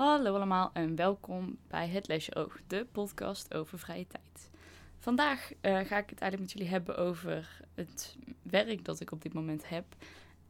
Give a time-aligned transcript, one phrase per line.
[0.00, 4.50] Hallo allemaal en welkom bij Het Lesje Oog, de podcast over vrije tijd.
[4.98, 9.22] Vandaag eh, ga ik het eigenlijk met jullie hebben over het werk dat ik op
[9.22, 9.84] dit moment heb.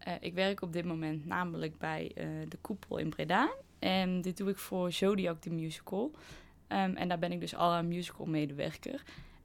[0.08, 3.50] Uh, ik werk op dit moment namelijk bij uh, de Koepel in Breda.
[3.78, 6.11] En dit doe ik voor Zodiac the Musical.
[6.69, 9.03] Um, en daar ben ik dus al musical medewerker.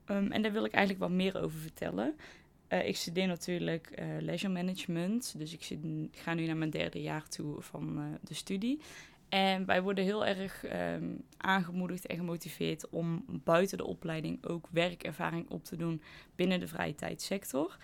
[0.08, 2.16] Um, en daar wil ik eigenlijk wat meer over vertellen.
[2.68, 5.36] ik studeer natuurlijk leisure management.
[5.38, 8.82] Dus ik, zit, ik ga nu naar mijn derde jaar toe van de studie.
[9.30, 10.64] En wij worden heel erg
[10.96, 16.02] um, aangemoedigd en gemotiveerd om buiten de opleiding ook werkervaring op te doen
[16.36, 17.77] binnen de vrije tijdsector.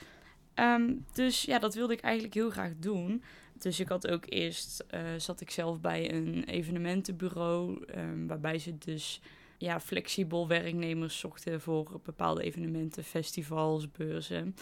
[0.56, 3.24] Um, dus ja, dat wilde ik eigenlijk heel graag doen.
[3.58, 8.78] Dus ik had ook eerst, uh, zat ik zelf bij een evenementenbureau, um, waarbij ze
[8.78, 9.22] dus
[9.58, 14.56] ja, flexibel werknemers zochten voor bepaalde evenementen, festivals, beurzen.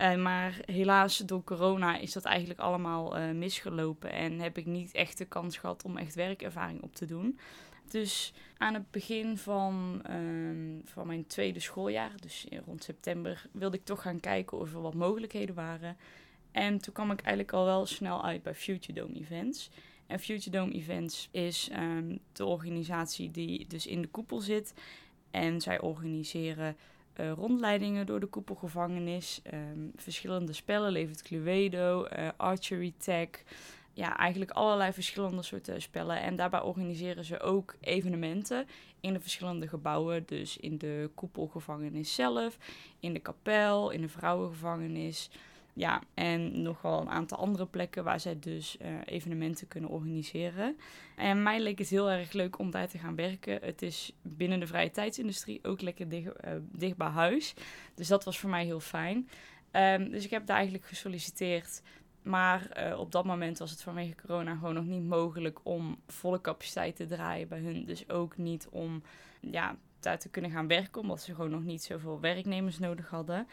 [0.00, 4.92] Uh, maar helaas, door corona is dat eigenlijk allemaal uh, misgelopen en heb ik niet
[4.92, 7.38] echt de kans gehad om echt werkervaring op te doen.
[7.88, 13.84] Dus aan het begin van, uh, van mijn tweede schooljaar, dus rond september, wilde ik
[13.84, 15.96] toch gaan kijken of er wat mogelijkheden waren.
[16.52, 19.70] En toen kwam ik eigenlijk al wel snel uit bij Future Dome Events.
[20.06, 24.74] En Future Dome Events is um, de organisatie die dus in de koepel zit.
[25.30, 26.76] En zij organiseren
[27.20, 29.40] uh, rondleidingen door de koepelgevangenis.
[29.54, 33.28] Um, verschillende spellen, levert Cluedo, uh, Archery Tag.
[33.92, 36.20] Ja, eigenlijk allerlei verschillende soorten spellen.
[36.20, 38.66] En daarbij organiseren ze ook evenementen
[39.00, 40.24] in de verschillende gebouwen.
[40.26, 42.58] Dus in de koepelgevangenis zelf,
[43.00, 45.30] in de kapel, in de vrouwengevangenis.
[45.78, 50.76] Ja, en nog wel een aantal andere plekken waar zij dus uh, evenementen kunnen organiseren.
[51.16, 53.58] En mij leek het heel erg leuk om daar te gaan werken.
[53.62, 56.32] Het is binnen de vrije tijdsindustrie ook lekker dicht,
[56.72, 57.54] dicht bij huis.
[57.94, 59.28] Dus dat was voor mij heel fijn.
[59.72, 61.82] Um, dus ik heb daar eigenlijk gesolliciteerd.
[62.22, 66.40] Maar uh, op dat moment was het vanwege corona gewoon nog niet mogelijk om volle
[66.40, 67.84] capaciteit te draaien bij hun.
[67.84, 69.02] Dus ook niet om
[69.40, 73.46] ja, daar te kunnen gaan werken, omdat ze gewoon nog niet zoveel werknemers nodig hadden.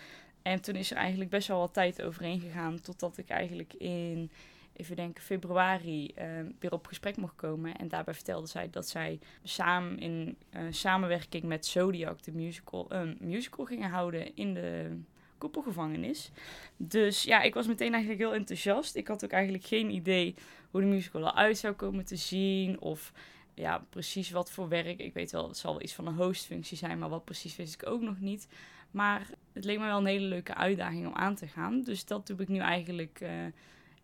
[0.44, 2.82] En toen is er eigenlijk best wel wat tijd overheen gegaan.
[2.82, 4.32] Totdat ik eigenlijk in,
[4.74, 6.24] even denken, februari uh,
[6.60, 7.76] weer op gesprek mocht komen.
[7.76, 13.18] En daarbij vertelde zij dat zij samen in uh, samenwerking met Zodiac de musical, een
[13.20, 14.98] musical gingen houden in de
[15.38, 16.32] koepelgevangenis.
[16.78, 18.96] Dus ja, ik was meteen eigenlijk heel enthousiast.
[18.96, 20.36] Ik had ook eigenlijk geen idee
[20.72, 22.82] hoe de musical eruit zou komen te zien.
[22.82, 23.12] Of
[23.54, 25.00] ja, precies wat voor werk.
[25.00, 27.74] Ik weet wel, het zal wel iets van een hostfunctie zijn, maar wat precies wist
[27.74, 28.48] ik ook nog niet.
[28.92, 31.82] Maar het leek me wel een hele leuke uitdaging om aan te gaan.
[31.82, 33.30] Dus dat doe ik nu eigenlijk uh,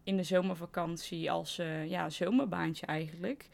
[0.03, 3.49] in de zomervakantie als uh, ja, zomerbaantje eigenlijk.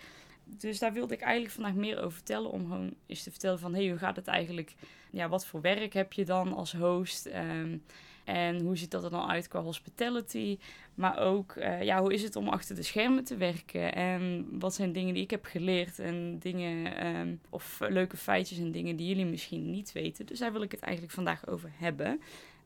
[0.46, 2.52] Dus daar wilde ik eigenlijk vandaag meer over vertellen.
[2.52, 4.76] Om gewoon eens te vertellen van, hey, hoe gaat het eigenlijk?
[5.10, 7.26] Ja, wat voor werk heb je dan als host?
[7.26, 7.84] Um,
[8.24, 10.58] en hoe ziet dat er dan uit qua hospitality?
[10.96, 13.96] Maar ook, uh, ja, hoe is het om achter de schermen te werken?
[13.96, 16.00] En wat zijn dingen die ik heb geleerd?
[16.00, 20.26] En dingen, um, of leuke feitjes en dingen die jullie misschien niet weten.
[20.26, 22.22] Dus daar wil ik het eigenlijk vandaag over hebben.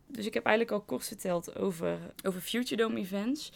[0.07, 3.51] Dus ik heb eigenlijk al kort verteld over, over Future Dome Events.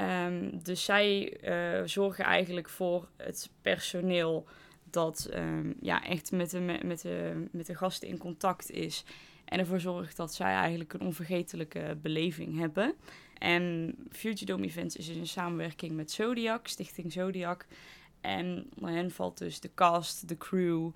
[0.00, 4.46] Um, dus zij uh, zorgen eigenlijk voor het personeel
[4.90, 9.04] dat um, ja, echt met de, met, de, met de gasten in contact is.
[9.44, 12.94] En ervoor zorgt dat zij eigenlijk een onvergetelijke beleving hebben.
[13.38, 17.66] En Future Dome Events is dus in samenwerking met Zodiac, Stichting Zodiac.
[18.20, 20.90] En onder hen valt dus de cast, de crew.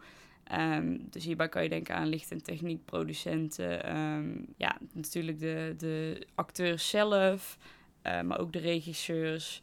[0.53, 3.97] Um, dus hierbij kan je denken aan licht- en techniekproducenten.
[3.99, 7.59] Um, ja, natuurlijk de, de acteurs zelf,
[8.03, 9.63] uh, maar ook de regisseurs.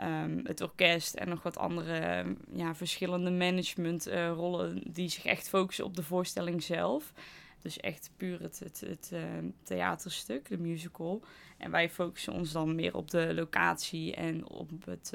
[0.00, 5.84] Um, het orkest en nog wat andere ja, verschillende managementrollen uh, die zich echt focussen
[5.84, 7.12] op de voorstelling zelf.
[7.60, 9.20] Dus echt puur het, het, het uh,
[9.62, 11.22] theaterstuk, de musical.
[11.58, 15.12] En wij focussen ons dan meer op de locatie en op het,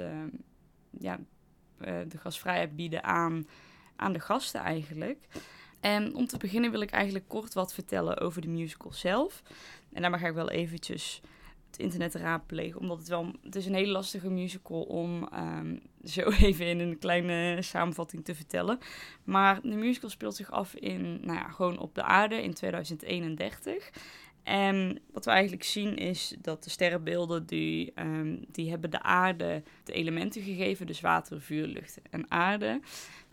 [1.00, 1.20] ja,
[1.80, 3.48] uh, de gastvrijheid bieden aan,
[3.96, 5.28] aan de gasten eigenlijk.
[5.80, 9.44] En om te beginnen wil ik eigenlijk kort wat vertellen over de musical zelf.
[9.94, 11.22] En daarbij ga ik wel eventjes
[11.78, 12.80] het internet raadplegen.
[12.80, 13.32] Omdat het wel.
[13.44, 18.36] Het is een hele lastige musical om um, zo even in een kleine samenvatting te
[18.36, 18.80] vertellen.
[19.24, 21.20] Maar de musical speelt zich af in.
[21.22, 23.90] Nou ja, gewoon op de aarde in 2031.
[24.44, 29.64] En wat we eigenlijk zien is dat de sterrenbeelden die, um, die hebben de aarde
[29.84, 32.80] de elementen gegeven, dus water, vuur, lucht en aarde.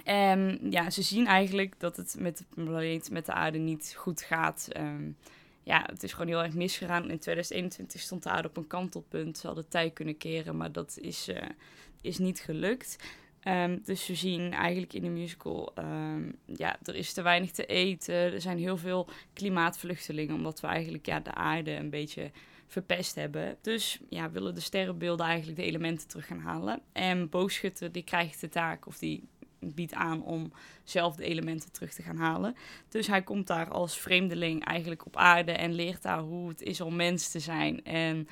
[0.05, 4.69] En ja, ze zien eigenlijk dat het met de met de aarde niet goed gaat.
[4.77, 5.17] Um,
[5.65, 7.11] ja, het is gewoon heel erg misgegaan.
[7.11, 9.39] In 2021 stond de aarde op een kantelpunt.
[9.39, 11.37] Ze hadden tijd kunnen keren, maar dat is, uh,
[12.01, 12.97] is niet gelukt.
[13.49, 17.67] Um, dus we zien eigenlijk in de musical, um, ja, er is te weinig te
[17.67, 18.15] eten.
[18.15, 22.31] Er zijn heel veel klimaatvluchtelingen, omdat we eigenlijk ja, de aarde een beetje
[22.67, 23.57] verpest hebben.
[23.61, 26.81] Dus ja, willen de sterrenbeelden eigenlijk de elementen terug gaan halen.
[26.93, 29.29] En Boogschutter die krijgt de taak, of die
[29.75, 30.53] biedt aan om
[30.83, 32.57] zelf de elementen terug te gaan halen.
[32.89, 36.81] Dus hij komt daar als vreemdeling eigenlijk op aarde en leert daar hoe het is
[36.81, 37.85] om mens te zijn.
[37.85, 38.29] En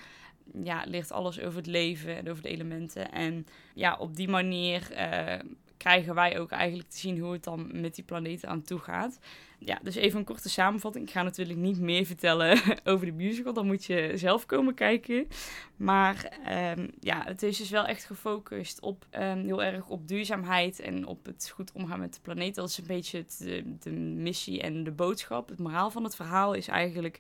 [0.63, 3.13] ja, leert alles over het leven en over de elementen.
[3.13, 5.39] En ja, op die manier uh,
[5.83, 9.19] krijgen wij ook eigenlijk te zien hoe het dan met die planeten aan toe gaat.
[9.59, 11.07] Ja, dus even een korte samenvatting.
[11.07, 13.53] Ik ga natuurlijk niet meer vertellen over de musical.
[13.53, 15.29] Dan moet je zelf komen kijken.
[15.77, 16.39] Maar
[16.79, 21.07] um, ja, het is dus wel echt gefocust op um, heel erg op duurzaamheid en
[21.07, 22.55] op het goed omgaan met de planeet.
[22.55, 25.49] Dat is een beetje de, de missie en de boodschap.
[25.49, 27.19] Het moraal van het verhaal is eigenlijk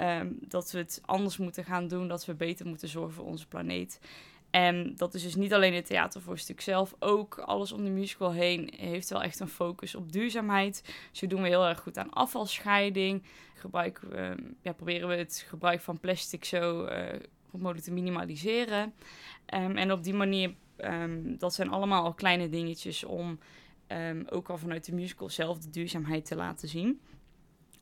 [0.00, 2.08] um, dat we het anders moeten gaan doen.
[2.08, 4.00] Dat we beter moeten zorgen voor onze planeet.
[4.50, 8.72] En dat is dus niet alleen het theatervoorstuk zelf, ook alles om de musical heen
[8.76, 10.94] heeft wel echt een focus op duurzaamheid.
[11.12, 13.22] Zo doen we heel erg goed aan afvalscheiding.
[13.72, 17.06] We, ja, proberen we het gebruik van plastic zo uh,
[17.50, 18.94] mogelijk te minimaliseren.
[19.54, 23.38] Um, en op die manier, um, dat zijn allemaal al kleine dingetjes om
[24.28, 27.00] ook al vanuit de musical zelf de duurzaamheid te laten zien.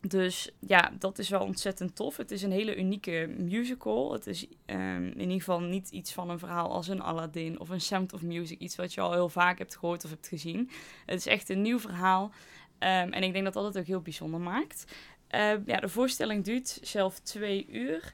[0.09, 2.17] Dus ja, dat is wel ontzettend tof.
[2.17, 4.13] Het is een hele unieke musical.
[4.13, 7.69] Het is um, in ieder geval niet iets van een verhaal als een Aladdin of
[7.69, 8.59] een Sound of Music.
[8.59, 10.71] Iets wat je al heel vaak hebt gehoord of hebt gezien.
[11.07, 12.25] Het is echt een nieuw verhaal.
[12.25, 14.85] Um, en ik denk dat dat het ook heel bijzonder maakt.
[15.31, 18.13] Uh, ja, de voorstelling duurt zelf twee uur.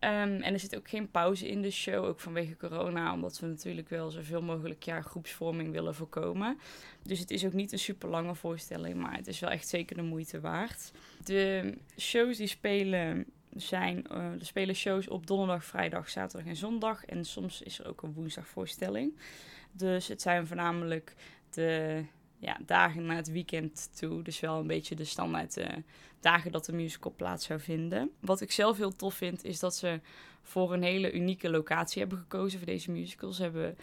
[0.00, 3.46] Um, en er zit ook geen pauze in de show, ook vanwege corona, omdat we
[3.46, 6.58] natuurlijk wel zoveel mogelijk ja, groepsvorming willen voorkomen.
[7.02, 9.96] Dus het is ook niet een super lange voorstelling, maar het is wel echt zeker
[9.96, 10.92] de moeite waard.
[11.24, 17.04] De shows die spelen zijn, uh, er spelen shows op donderdag, vrijdag, zaterdag en zondag.
[17.04, 19.18] En soms is er ook een woensdagvoorstelling.
[19.72, 21.14] Dus het zijn voornamelijk
[21.50, 22.04] de
[22.38, 24.22] ja, dagen na het weekend toe.
[24.22, 25.66] Dus wel een beetje de standaard uh,
[26.20, 28.10] dagen dat de musical plaats zou vinden.
[28.20, 30.00] Wat ik zelf heel tof vind, is dat ze
[30.42, 33.38] voor een hele unieke locatie hebben gekozen voor deze musicals.
[33.38, 33.76] Hebben,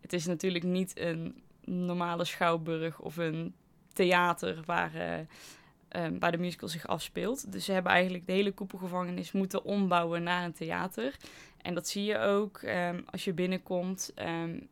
[0.00, 3.54] het is natuurlijk niet een normale schouwburg of een
[3.92, 7.52] theater waar, uh, um, waar de musical zich afspeelt.
[7.52, 11.16] Dus ze hebben eigenlijk de hele koepelgevangenis moeten ombouwen naar een theater.
[11.62, 14.12] En dat zie je ook um, als je binnenkomt.
[14.16, 14.68] Um,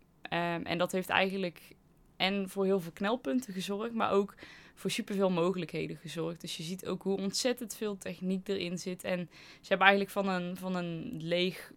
[0.65, 1.76] en dat heeft eigenlijk
[2.17, 4.35] en voor heel veel knelpunten gezorgd, maar ook
[4.75, 6.41] voor superveel mogelijkheden gezorgd.
[6.41, 9.05] Dus je ziet ook hoe ontzettend veel techniek erin zit.
[9.05, 9.29] En
[9.61, 11.73] ze hebben eigenlijk van een, van een leeg,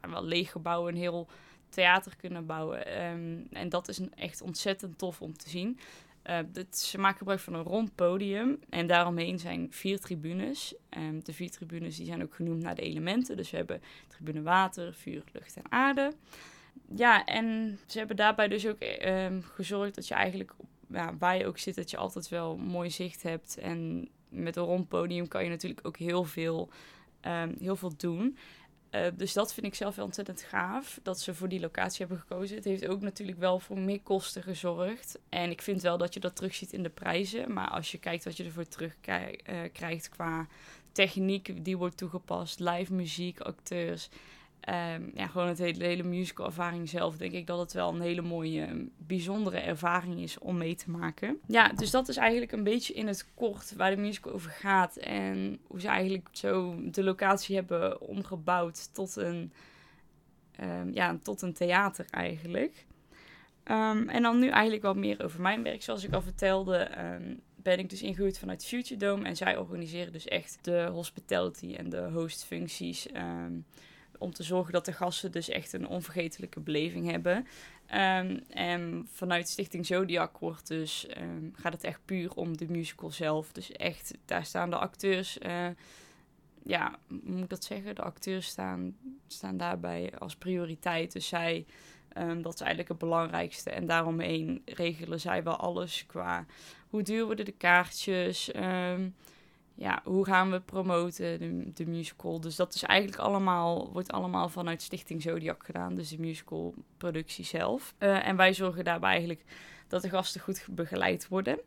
[0.00, 1.28] wel leeg gebouw een heel
[1.68, 3.04] theater kunnen bouwen.
[3.04, 5.78] Um, en dat is echt ontzettend tof om te zien.
[6.52, 10.74] Dit, ze maken gebruik van een rond podium en daaromheen zijn vier tribunes.
[10.98, 13.36] Um, de vier tribunes die zijn ook genoemd naar de elementen.
[13.36, 16.12] Dus we hebben tribune water, vuur, lucht en aarde
[16.96, 20.52] ja, en ze hebben daarbij dus ook um, gezorgd dat je eigenlijk,
[20.88, 23.58] ja, waar je ook zit, dat je altijd wel mooi zicht hebt.
[23.58, 26.70] En met een rond podium kan je natuurlijk ook heel veel,
[27.26, 28.36] um, heel veel doen.
[28.90, 32.18] Uh, dus dat vind ik zelf wel ontzettend gaaf, dat ze voor die locatie hebben
[32.18, 32.56] gekozen.
[32.56, 35.18] Het heeft ook natuurlijk wel voor meer kosten gezorgd.
[35.28, 37.52] En ik vind wel dat je dat terugziet in de prijzen.
[37.52, 40.46] Maar als je kijkt wat je ervoor terugkrijgt uh, qua
[40.92, 44.08] techniek die wordt toegepast, live muziek, acteurs...
[44.68, 48.00] Um, ja, gewoon het hele, hele musical ervaring zelf, denk ik dat het wel een
[48.00, 51.38] hele mooie, bijzondere ervaring is om mee te maken.
[51.46, 54.96] Ja, dus dat is eigenlijk een beetje in het kort waar de musical over gaat.
[54.96, 59.52] En hoe ze eigenlijk zo de locatie hebben omgebouwd tot een,
[60.60, 62.86] um, ja, tot een theater eigenlijk.
[63.64, 65.82] En dan nu eigenlijk wat meer over mijn werk.
[65.82, 66.90] Zoals ik al vertelde,
[67.56, 69.24] ben ik dus ingehuurd vanuit Future Dome.
[69.24, 73.06] En zij organiseren dus echt de hospitality en de hostfuncties
[74.22, 77.36] om te zorgen dat de gasten dus echt een onvergetelijke beleving hebben.
[77.36, 83.10] Um, en vanuit Stichting Zodiac wordt dus, um, gaat het echt puur om de musical
[83.10, 83.52] zelf.
[83.52, 85.66] Dus echt, daar staan de acteurs, uh,
[86.62, 87.94] ja, moet ik dat zeggen?
[87.94, 91.12] De acteurs staan, staan daarbij als prioriteit.
[91.12, 91.66] Dus zij,
[92.18, 93.70] um, dat is eigenlijk het belangrijkste.
[93.70, 96.46] En daaromheen regelen zij wel alles qua
[96.88, 98.50] hoe duur worden de kaartjes,
[99.82, 101.38] ja, hoe gaan we promoten,
[101.74, 102.40] de, musical.
[102.40, 107.44] Dus dat is eigenlijk allemaal, wordt allemaal vanuit Stichting Zodiac gedaan, dus de musical productie
[107.44, 107.94] zelf.
[107.98, 109.44] Uh, en wij zorgen daarbij eigenlijk
[109.88, 111.58] dat de gasten goed begeleid worden.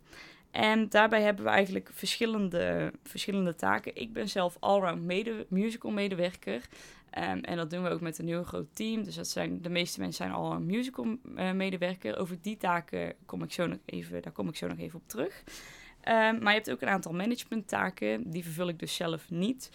[0.51, 3.95] En daarbij hebben we eigenlijk verschillende, verschillende taken.
[3.95, 5.01] Ik ben zelf allround
[5.50, 6.62] musical medewerker.
[7.17, 9.03] Um, en dat doen we ook met een heel groot team.
[9.03, 12.17] Dus dat zijn, de meeste mensen zijn al een musical uh, medewerker.
[12.17, 15.07] Over die taken kom ik zo nog even, daar kom ik zo nog even op
[15.07, 15.43] terug.
[16.07, 18.29] Um, maar je hebt ook een aantal managementtaken.
[18.29, 19.69] Die vervul ik dus zelf niet.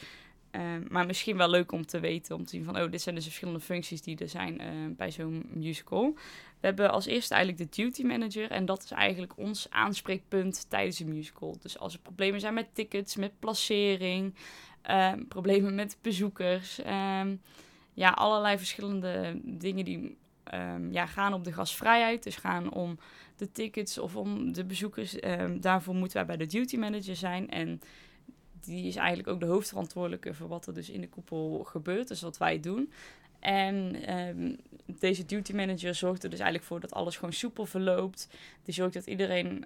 [0.52, 3.14] Um, maar misschien wel leuk om te weten, om te zien van, oh, dit zijn
[3.14, 6.14] dus verschillende functies die er zijn uh, bij zo'n musical.
[6.60, 10.99] We hebben als eerste eigenlijk de duty manager en dat is eigenlijk ons aanspreekpunt tijdens
[10.99, 11.56] een musical.
[11.60, 14.34] Dus als er problemen zijn met tickets, met placering,
[15.28, 16.80] problemen met bezoekers,
[17.94, 20.16] ja, allerlei verschillende dingen die
[20.50, 22.23] ehm, ja, gaan op de gastvrijheid.
[22.23, 22.99] Dus gaan om
[23.37, 25.19] de tickets of om de bezoekers.
[25.19, 27.50] Ehm, daarvoor moeten wij bij de duty manager zijn.
[27.50, 27.80] En
[28.61, 32.09] die is eigenlijk ook de hoofdverantwoordelijke voor wat er dus in de koepel gebeurt.
[32.09, 32.92] Dus wat wij doen.
[33.38, 34.54] En ehm,
[34.87, 38.28] deze duty manager zorgt er dus eigenlijk voor dat alles gewoon soepel verloopt.
[38.64, 39.64] Die zorgt dat iedereen,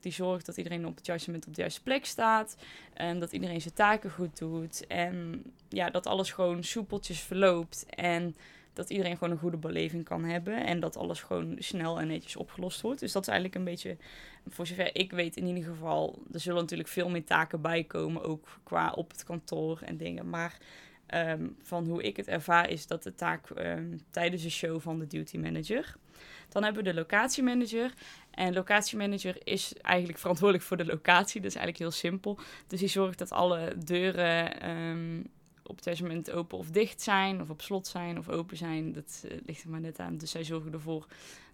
[0.00, 2.56] die zorgt dat iedereen op het juiste moment op de juiste plek staat.
[2.94, 4.86] En dat iedereen zijn taken goed doet.
[4.86, 7.86] En ja, dat alles gewoon soepeltjes verloopt.
[7.88, 8.34] En
[8.72, 10.66] dat iedereen gewoon een goede beleving kan hebben.
[10.66, 13.00] En dat alles gewoon snel en netjes opgelost wordt.
[13.00, 13.96] Dus dat is eigenlijk een beetje,
[14.48, 16.22] voor zover ik weet in ieder geval.
[16.32, 20.28] Er zullen natuurlijk veel meer taken bij komen, ook qua op het kantoor en dingen.
[20.28, 20.58] Maar
[21.12, 24.98] Ehm, van hoe ik het ervaar is dat de taak um, tijdens de show van
[24.98, 25.94] de duty manager.
[26.48, 27.92] Dan hebben we de locatiemanager.
[28.30, 31.40] En locatiemanager is eigenlijk verantwoordelijk voor de locatie.
[31.40, 32.38] Dat is eigenlijk heel simpel.
[32.66, 35.26] Dus die zorgt dat alle deuren um,
[35.72, 38.92] op het moment open of dicht zijn, of op slot zijn of open zijn.
[38.92, 40.16] Dat uh, ligt er maar net aan.
[40.16, 41.06] Dus zij zorgen ervoor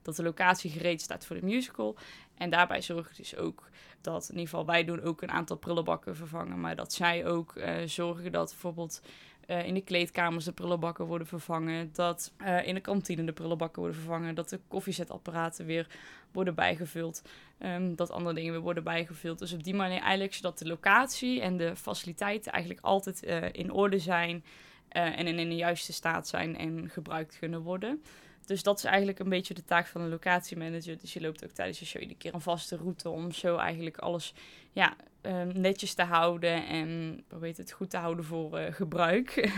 [0.03, 1.97] dat de locatie gereed staat voor de musical.
[2.35, 3.69] En daarbij zorgen dus ook
[4.01, 6.61] dat, in ieder geval wij doen ook een aantal prullenbakken vervangen.
[6.61, 9.01] Maar dat zij ook uh, zorgen dat bijvoorbeeld
[9.49, 11.91] uh, in de kleedkamers de prullenbakken worden vervangen.
[11.93, 14.35] Dat uh, in de kantine de prullenbakken worden vervangen.
[14.35, 15.87] Dat de koffiezetapparaten weer
[16.33, 17.23] worden bijgevuld.
[17.59, 19.39] Um, dat andere dingen weer worden bijgevuld.
[19.39, 23.73] Dus op die manier eigenlijk zodat de locatie en de faciliteiten eigenlijk altijd uh, in
[23.73, 24.45] orde zijn.
[24.89, 28.03] en in de juiste staat zijn en gebruikt kunnen worden.
[28.49, 30.99] Dus dat is eigenlijk een beetje de taak van een locatiemanager.
[30.99, 33.99] Dus je loopt ook tijdens je show iedere keer een vaste route om zo eigenlijk
[33.99, 34.35] alles
[34.73, 39.51] ja, um, netjes te houden en probeert het goed te houden voor uh, gebruik.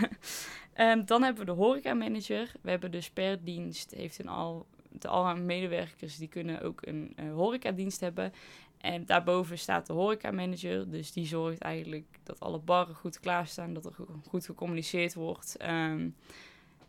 [0.77, 2.51] um, dan hebben we de horecamanager.
[2.61, 7.15] We hebben dus per dienst, heeft een al, de al medewerkers, die kunnen ook een
[7.19, 8.33] uh, horecadienst hebben.
[8.77, 13.85] En daarboven staat de horecamanager, dus die zorgt eigenlijk dat alle barren goed klaarstaan, dat
[13.85, 13.93] er
[14.27, 15.57] goed gecommuniceerd wordt.
[15.61, 16.15] Um,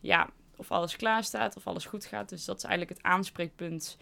[0.00, 2.28] ja, of alles klaar staat, of alles goed gaat.
[2.28, 3.96] Dus dat is eigenlijk het aanspreekpunt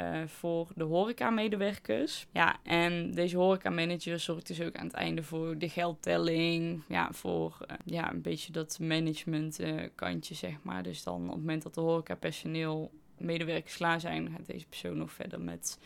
[0.00, 2.26] uh, voor de horeca-medewerkers.
[2.32, 6.82] Ja, en deze horeca-manager zorgt dus ook aan het einde voor de geldtelling.
[6.88, 10.82] Ja, voor uh, ja, een beetje dat management-kantje, uh, zeg maar.
[10.82, 15.12] Dus dan op het moment dat de horeca-personeel medewerkers klaar zijn, gaat deze persoon nog
[15.12, 15.78] verder met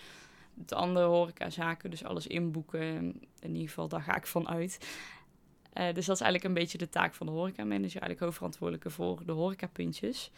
[0.55, 1.91] de andere horecazaken.
[1.91, 3.21] Dus alles inboeken.
[3.41, 4.79] In ieder geval, daar ga ik van uit.
[5.73, 9.33] Dus dat is eigenlijk een beetje de taak van de horecamanager, eigenlijk hoofdverantwoordelijke voor de
[9.33, 10.31] horecapuntjes.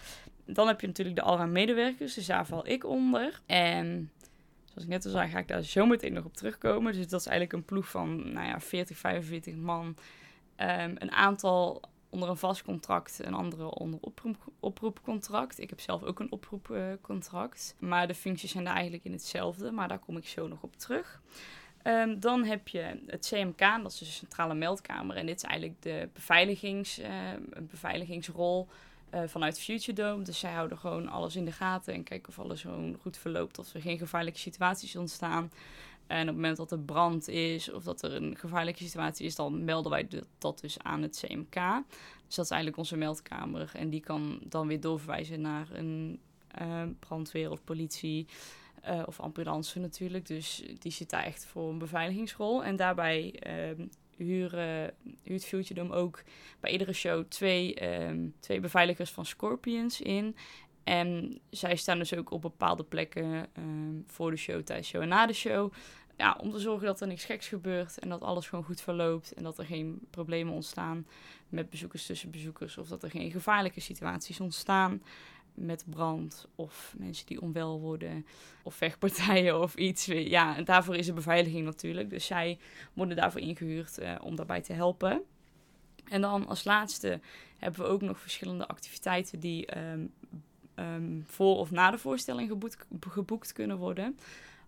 [0.53, 3.41] Dan heb je natuurlijk de alra medewerkers, dus daar val ik onder.
[3.47, 4.11] En
[4.65, 6.93] zoals ik net al zei, ga ik daar zo meteen nog op terugkomen.
[6.93, 9.87] Dus dat is eigenlijk een ploeg van nou ja, 40, 45 man.
[10.57, 11.81] Um, een aantal
[12.11, 15.61] onder een vast contract, een andere onder oproep, oproepcontract.
[15.61, 17.75] Ik heb zelf ook een oproepcontract.
[17.79, 20.77] Maar de functies zijn daar eigenlijk in hetzelfde, maar daar kom ik zo nog op
[20.77, 21.21] terug.
[21.85, 25.17] Um, dan heb je het CMK, dat is dus de centrale meldkamer.
[25.17, 27.09] En dit is eigenlijk de beveiligings, uh,
[27.61, 28.69] beveiligingsrol
[29.15, 30.25] uh, vanuit Future Dome.
[30.25, 33.59] Dus zij houden gewoon alles in de gaten en kijken of alles gewoon goed verloopt.
[33.59, 35.51] Of er geen gevaarlijke situaties ontstaan.
[36.07, 39.35] En op het moment dat er brand is of dat er een gevaarlijke situatie is,
[39.35, 41.55] dan melden wij dat dus aan het CMK.
[42.27, 43.71] Dus dat is eigenlijk onze meldkamer.
[43.75, 46.21] En die kan dan weer doorverwijzen naar een
[46.61, 48.27] uh, brandweer of politie.
[48.89, 50.27] Uh, of ambulance natuurlijk.
[50.27, 52.65] Dus die zit daar echt voor een beveiligingsrol.
[52.65, 53.85] En daarbij uh,
[54.25, 56.23] huren, huurt Future Dome ook
[56.61, 60.37] bij iedere show twee, um, twee beveiligers van Scorpions in.
[60.85, 65.03] En zij staan dus ook op bepaalde plekken um, voor de show, tijdens de show
[65.03, 65.73] en na de show.
[66.17, 69.33] Ja, om te zorgen dat er niks geks gebeurt en dat alles gewoon goed verloopt.
[69.33, 71.07] En dat er geen problemen ontstaan
[71.49, 72.79] met bezoekers tussen bezoekers.
[72.79, 75.03] Of dat er geen gevaarlijke situaties ontstaan
[75.55, 78.27] met brand of mensen die onwel worden
[78.63, 80.05] of vechtpartijen of iets.
[80.07, 82.11] Ja, daarvoor is de beveiliging natuurlijk.
[82.11, 82.59] Dus zij
[82.93, 85.23] worden daarvoor ingehuurd uh, om daarbij te helpen.
[86.09, 87.21] En dan als laatste
[87.59, 90.13] hebben we ook nog verschillende activiteiten die um,
[90.77, 92.57] um, voor of na de voorstelling
[93.11, 94.19] geboekt kunnen worden.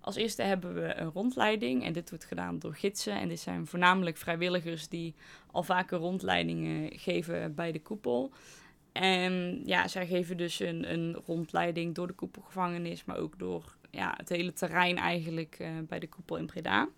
[0.00, 3.20] Als eerste hebben we een rondleiding en dit wordt gedaan door gidsen.
[3.20, 5.14] En dit zijn voornamelijk vrijwilligers die
[5.50, 8.32] al vaker rondleidingen geven bij de koepel.
[8.92, 14.14] En ja, zij geven dus een, een rondleiding door de koepelgevangenis, maar ook door ja,
[14.16, 16.88] het hele terrein eigenlijk uh, bij de koepel in Breda.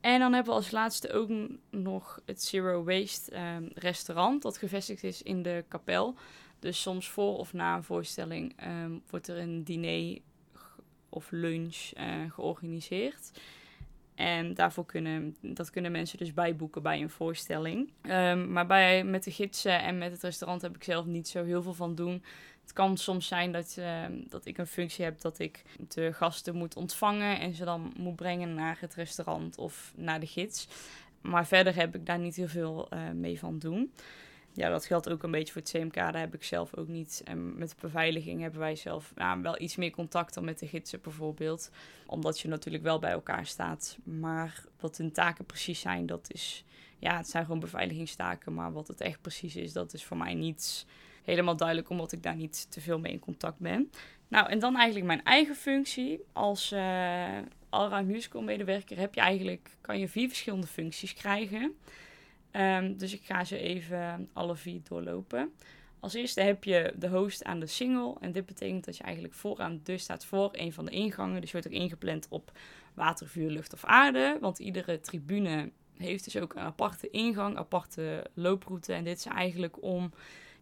[0.00, 1.30] En dan hebben we als laatste ook
[1.70, 6.14] nog het Zero Waste um, restaurant, dat gevestigd is in de kapel.
[6.58, 10.18] Dus soms voor of na een voorstelling um, wordt er een diner
[11.08, 13.30] of lunch uh, georganiseerd.
[14.16, 17.90] En daarvoor kunnen, dat kunnen mensen dus bijboeken bij een voorstelling.
[18.02, 21.44] Um, maar bij, met de gidsen en met het restaurant heb ik zelf niet zo
[21.44, 22.22] heel veel van doen.
[22.62, 26.54] Het kan soms zijn dat, uh, dat ik een functie heb dat ik de gasten
[26.54, 30.68] moet ontvangen en ze dan moet brengen naar het restaurant of naar de gids.
[31.20, 33.92] Maar verder heb ik daar niet heel veel uh, mee van doen.
[34.56, 35.94] Ja, dat geldt ook een beetje voor het CMK.
[35.94, 37.22] Daar heb ik zelf ook niet.
[37.24, 40.66] En met de beveiliging hebben wij zelf nou, wel iets meer contact dan met de
[40.66, 41.70] gidsen bijvoorbeeld.
[42.06, 43.98] Omdat je natuurlijk wel bij elkaar staat.
[44.04, 46.64] Maar wat hun taken precies zijn, dat is...
[46.98, 48.54] Ja, het zijn gewoon beveiligingstaken.
[48.54, 50.86] Maar wat het echt precies is, dat is voor mij niet
[51.24, 51.90] helemaal duidelijk.
[51.90, 53.90] Omdat ik daar niet te veel mee in contact ben.
[54.28, 56.20] Nou, en dan eigenlijk mijn eigen functie.
[56.32, 61.76] Als uh, allround musical medewerker heb je eigenlijk, kan je vier verschillende functies krijgen.
[62.58, 65.52] Um, dus ik ga ze even alle vier doorlopen.
[66.00, 68.14] Als eerste heb je de host aan de single.
[68.20, 71.40] En dit betekent dat je eigenlijk vooraan de staat voor een van de ingangen.
[71.40, 72.52] Dus je wordt ook ingepland op
[72.94, 74.38] water, vuur, lucht of aarde.
[74.40, 78.92] Want iedere tribune heeft dus ook een aparte ingang, aparte looproute.
[78.92, 80.12] En dit is eigenlijk om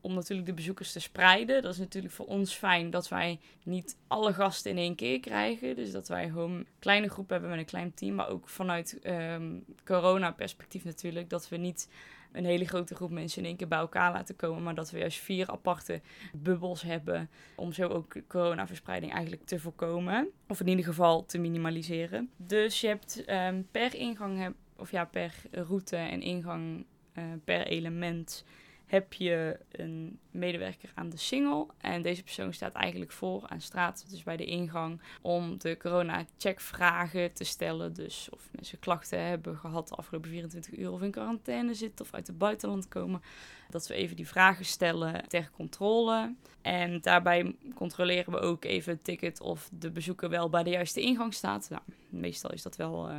[0.04, 1.62] om natuurlijk de bezoekers te spreiden.
[1.62, 5.76] Dat is natuurlijk voor ons fijn dat wij niet alle gasten in één keer krijgen.
[5.76, 8.14] Dus dat wij gewoon een kleine groep hebben met een klein team.
[8.14, 11.30] Maar ook vanuit um, corona-perspectief natuurlijk.
[11.30, 11.88] Dat we niet
[12.32, 14.62] een hele grote groep mensen in één keer bij elkaar laten komen.
[14.62, 16.00] Maar dat we juist vier aparte
[16.32, 17.30] bubbels hebben.
[17.56, 20.28] Om zo ook coronaverspreiding eigenlijk te voorkomen.
[20.49, 22.30] Of in ieder geval te minimaliseren.
[22.37, 26.84] Dus je hebt ehm, per ingang, of ja, per route en ingang
[27.18, 28.44] uh, per element
[28.87, 31.67] heb je een medewerker aan de single.
[31.79, 37.33] En deze persoon staat eigenlijk voor aan straat, dus bij de ingang, om de corona-checkvragen
[37.33, 37.95] te stellen.
[37.95, 42.14] Dus of mensen klachten hebben gehad de afgelopen 24 uur of in quarantaine zitten of
[42.14, 43.23] uit het buitenland komen.
[43.71, 46.35] Dat we even die vragen stellen ter controle.
[46.62, 51.00] En daarbij controleren we ook even het ticket of de bezoeker wel bij de juiste
[51.00, 51.69] ingang staat.
[51.71, 53.17] Nou, meestal is dat wel, uh,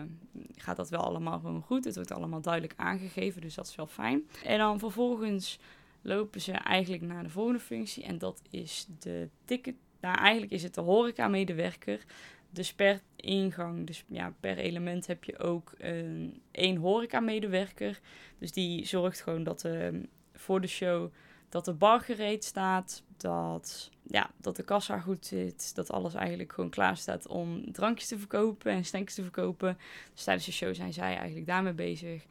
[0.55, 1.85] gaat dat wel allemaal gewoon goed.
[1.85, 4.29] Het wordt allemaal duidelijk aangegeven, dus dat is wel fijn.
[4.43, 5.59] En dan vervolgens
[6.05, 8.03] lopen ze eigenlijk naar de volgende functie.
[8.03, 9.75] En dat is de ticket.
[9.99, 12.05] Nou, eigenlijk is het de horeca-medewerker.
[12.49, 17.99] Dus per ingang, dus ja, per element heb je ook een, één horeca-medewerker.
[18.37, 20.01] Dus die zorgt gewoon dat de,
[20.33, 21.11] voor de show
[21.49, 23.03] dat de bar gereed staat.
[23.17, 25.75] Dat, ja, dat de kassa goed zit.
[25.75, 29.77] Dat alles eigenlijk gewoon klaar staat om drankjes te verkopen en snackjes te verkopen.
[30.13, 32.25] Dus tijdens de show zijn zij eigenlijk daarmee bezig.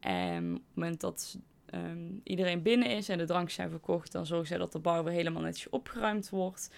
[0.00, 1.38] En op het moment dat
[1.70, 5.04] Ehm, iedereen binnen is en de drankjes zijn verkocht, dan zorgen zij dat de bar
[5.04, 6.70] weer helemaal netjes opgeruimd wordt.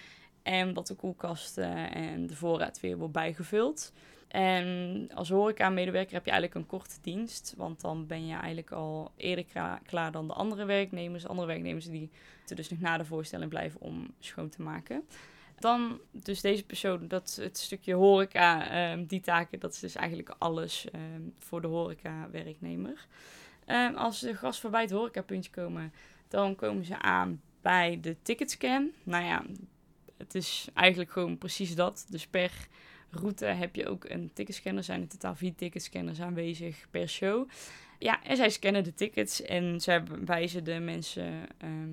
[0.43, 3.93] En dat de koelkasten en de voorraad weer wordt bijgevuld.
[4.29, 7.55] En als horeca-medewerker heb je eigenlijk een korte dienst.
[7.57, 9.45] Want dan ben je eigenlijk al eerder
[9.87, 11.23] klaar dan de andere werknemers.
[11.23, 15.05] De andere werknemers die moeten dus nog na de voorstelling blijven om schoon te maken.
[15.59, 20.35] Dan dus deze persoon, dat het stukje horeca, ehm, die taken, dat is dus eigenlijk
[20.39, 23.07] alles ehm, voor de horeca-werknemer.
[23.67, 25.93] Um, als de gast voorbij het horecapuntje komen,
[26.29, 28.91] dan komen ze aan bij de ticketscan.
[29.03, 29.45] Nou ja,
[30.17, 32.07] het is eigenlijk gewoon precies dat.
[32.09, 32.69] Dus per
[33.11, 34.79] route heb je ook een ticketscanner.
[34.81, 37.49] Er zijn in totaal vier ticketscanners aanwezig per show.
[37.99, 41.91] Ja, en zij scannen de tickets en zij wijzen de mensen ehm,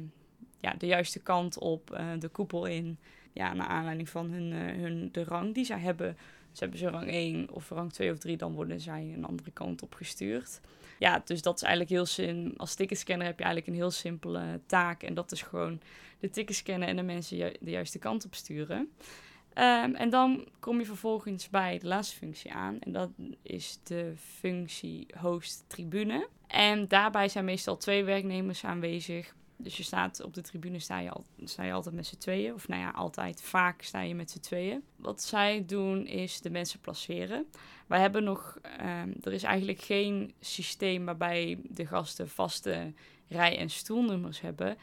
[0.60, 3.00] ja, de juiste kant op, uh, de koepel in.
[3.34, 6.18] Ja, naar aanleiding van hun, uh, hun, de rang die zij hebben.
[6.52, 9.52] Dus hebben ze rang 1 of rang 2 of 3, dan worden zij een andere
[9.52, 10.60] kant op gestuurd
[11.00, 12.54] ja, dus dat is eigenlijk heel sim.
[12.58, 15.04] Als ticketscanner heb je eigenlijk een heel simpele taak.
[15.04, 15.82] En dat is gewoon
[16.20, 18.80] de tickets scannen en de mensen de juiste kant op sturen.
[18.80, 22.80] Um, en dan kom je vervolgens bij de laatste functie aan.
[22.80, 23.10] En dat
[23.42, 26.28] is de functie host tribune.
[26.48, 29.36] En daarbij zijn meestal twee werknemers aanwezig.
[29.62, 32.54] Dus je staat op de tribune, sta je, al, sta je altijd met z'n tweeën.
[32.54, 34.84] Of nou ja, altijd, vaak sta je met z'n tweeën.
[34.96, 37.46] Wat zij doen is de mensen placeren.
[37.88, 42.94] Wij hebben nog, um, er is eigenlijk geen systeem waarbij de gasten vaste
[43.28, 44.78] rij- en stoelnummers hebben.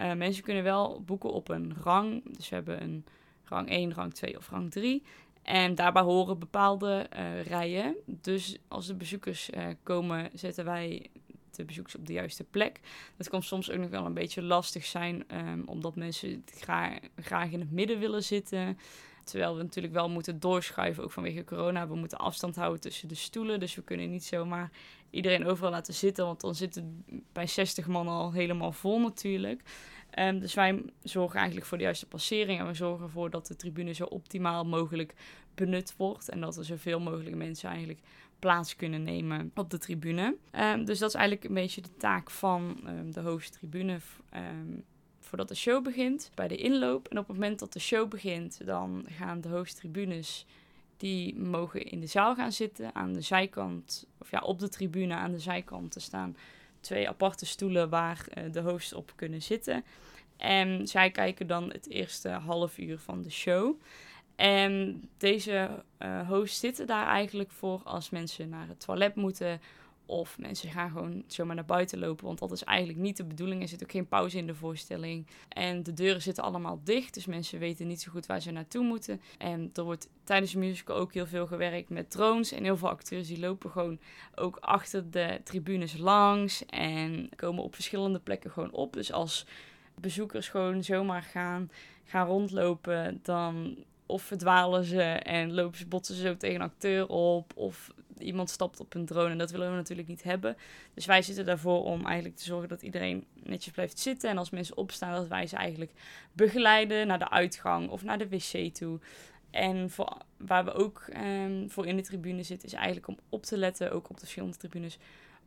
[0.00, 2.36] Uh, mensen kunnen wel boeken op een rang.
[2.36, 3.04] Dus we hebben een
[3.44, 5.02] rang 1, rang 2 of rang 3.
[5.42, 7.96] En daarbij horen bepaalde uh, rijen.
[8.06, 11.10] Dus als de bezoekers uh, komen, zetten wij
[11.60, 12.80] de bezoekers op de juiste plek.
[13.16, 17.50] Dat kan soms ook nog wel een beetje lastig zijn, um, omdat mensen graag, graag
[17.50, 18.78] in het midden willen zitten.
[19.24, 21.88] Terwijl we natuurlijk wel moeten doorschuiven, ook vanwege corona.
[21.88, 23.60] We moeten afstand houden tussen de stoelen.
[23.60, 24.70] Dus we kunnen niet zomaar
[25.10, 26.24] iedereen overal laten zitten.
[26.24, 29.62] Want dan zitten bij 60 man al helemaal vol natuurlijk.
[30.18, 32.60] Um, dus wij zorgen eigenlijk voor de juiste passering.
[32.60, 35.14] En we zorgen ervoor dat de tribune zo optimaal mogelijk
[35.54, 36.28] benut wordt.
[36.28, 38.00] En dat er zoveel mogelijk mensen eigenlijk
[38.38, 40.36] plaats kunnen nemen op de tribune.
[40.52, 43.98] Um, dus dat is eigenlijk een beetje de taak van um, de hoofdtribune
[44.34, 44.84] um,
[45.18, 47.08] voordat de show begint, bij de inloop.
[47.08, 50.46] En op het moment dat de show begint, dan gaan de hoofdtribunes
[50.96, 52.94] die mogen in de zaal gaan zitten.
[52.94, 56.36] Aan de zijkant, of ja, op de tribune aan de zijkant te staan
[56.80, 59.84] twee aparte stoelen waar uh, de hosts op kunnen zitten.
[60.36, 63.80] En zij kijken dan het eerste half uur van de show.
[64.36, 69.60] En deze uh, hosts zitten daar eigenlijk voor als mensen naar het toilet moeten
[70.10, 73.62] Of mensen gaan gewoon zomaar naar buiten lopen, want dat is eigenlijk niet de bedoeling.
[73.62, 75.26] Er zit ook geen pauze in de voorstelling.
[75.48, 78.84] En de deuren zitten allemaal dicht, dus mensen weten niet zo goed waar ze naartoe
[78.84, 79.20] moeten.
[79.38, 82.52] En er wordt tijdens de musical ook heel veel gewerkt met drones.
[82.52, 83.98] En heel veel acteurs die lopen gewoon
[84.34, 88.92] ook achter de tribunes langs en komen op verschillende plekken gewoon op.
[88.92, 89.46] Dus als
[89.94, 91.70] bezoekers gewoon zomaar gaan,
[92.04, 97.08] gaan rondlopen, dan of verdwalen ze en lopen ze, botsen ze zo tegen een acteur
[97.08, 97.52] op.
[97.56, 97.90] Of
[98.22, 100.56] iemand stapt op een drone en dat willen we natuurlijk niet hebben.
[100.94, 104.30] Dus wij zitten daarvoor om eigenlijk te zorgen dat iedereen netjes blijft zitten.
[104.30, 105.92] En als mensen opstaan, dat wij ze eigenlijk
[106.32, 108.98] begeleiden naar de uitgang of naar de wc toe.
[109.50, 113.42] En voor, waar we ook um, voor in de tribune zitten, is eigenlijk om op
[113.42, 114.98] te letten, ook op de verschillende tribunes,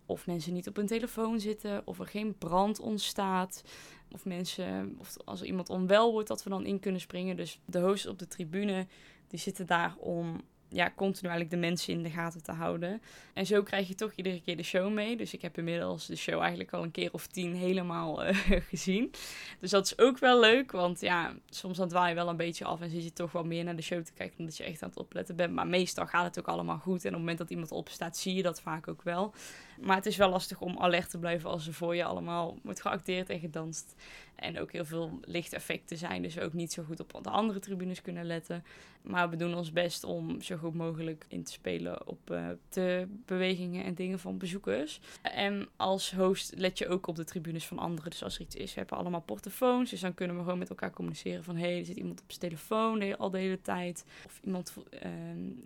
[0.06, 3.64] of mensen niet op hun telefoon zitten, of er geen brand ontstaat,
[4.12, 7.36] of mensen, of als iemand onwel wordt, dat we dan in kunnen springen.
[7.36, 8.88] Dus de hosts op de tribune,
[9.28, 10.42] die zitten daar om
[10.74, 13.02] ja, continu eigenlijk de mensen in de gaten te houden.
[13.34, 15.18] En zo krijg je toch iedere keer de show mee.
[15.18, 18.38] Dus ik heb inmiddels de show eigenlijk al een keer of tien helemaal uh,
[18.70, 19.12] gezien.
[19.60, 22.66] Dus dat is ook wel leuk, want ja, soms dan dwaal je wel een beetje
[22.66, 24.84] af en zit je toch wel meer naar de show te kijken omdat je echt
[24.84, 25.54] aan het opletten bent.
[25.54, 28.34] Maar meestal gaat het ook allemaal goed en op het moment dat iemand opstaat zie
[28.34, 29.34] je dat vaak ook wel.
[29.82, 32.82] Maar het is wel lastig om alert te blijven als er voor je allemaal wordt
[32.82, 33.96] geacteerd en gedanst.
[34.36, 38.02] En ook heel veel lichteffecten zijn, dus ook niet zo goed op de andere tribunes
[38.02, 38.64] kunnen letten.
[39.02, 43.08] Maar we doen ons best om zo goed mogelijk in te spelen op uh, de
[43.26, 45.00] bewegingen en dingen van bezoekers.
[45.22, 48.10] En als host let je ook op de tribunes van anderen.
[48.10, 49.90] Dus als er iets is, we hebben allemaal portofoons.
[49.90, 51.56] Dus dan kunnen we gewoon met elkaar communiceren van...
[51.56, 54.06] hé, hey, er zit iemand op zijn telefoon al de hele tijd.
[54.26, 55.10] Of iemand uh,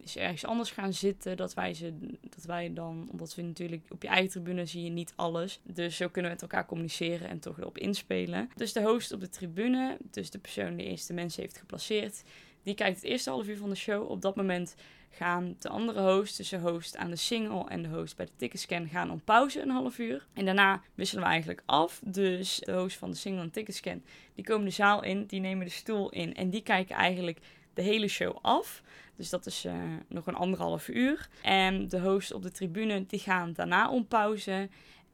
[0.01, 1.37] is ergens anders gaan zitten.
[1.37, 4.89] Dat wij, ze, dat wij dan, omdat we natuurlijk op je eigen tribune zie je
[4.89, 5.59] niet alles.
[5.63, 8.49] Dus zo kunnen we met elkaar communiceren en toch erop inspelen.
[8.55, 12.23] Dus de host op de tribune, dus de persoon die eerst de mensen heeft geplaceerd...
[12.67, 14.09] Die kijkt het eerste half uur van de show.
[14.09, 14.75] Op dat moment
[15.09, 18.31] gaan de andere hosts, dus de host aan de single en de host bij de
[18.35, 20.27] ticketscan, gaan om pauze een half uur.
[20.33, 22.01] En daarna wisselen we eigenlijk af.
[22.05, 24.03] Dus de host van de single en ticketscan,
[24.35, 27.39] die komen de zaal in, die nemen de stoel in en die kijken eigenlijk
[27.73, 28.81] de hele show af.
[29.17, 29.73] Dus dat is uh,
[30.07, 31.29] nog een anderhalf uur.
[31.41, 34.69] En de host op de tribune, die gaan daarna om pauze.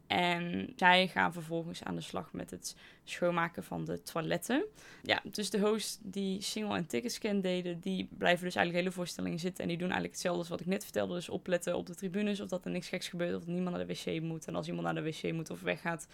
[0.08, 4.66] En zij gaan vervolgens aan de slag met het schoonmaken van de toiletten.
[5.02, 9.40] Ja, dus de hosts die single en ticketscan deden, die blijven dus eigenlijk hele voorstelling
[9.40, 9.64] zitten.
[9.64, 11.14] En die doen eigenlijk hetzelfde als wat ik net vertelde.
[11.14, 13.94] Dus opletten op de tribunes, of dat er niks geks gebeurt, of niemand naar de
[13.94, 14.46] wc moet.
[14.46, 16.08] En als iemand naar de wc moet of weggaat,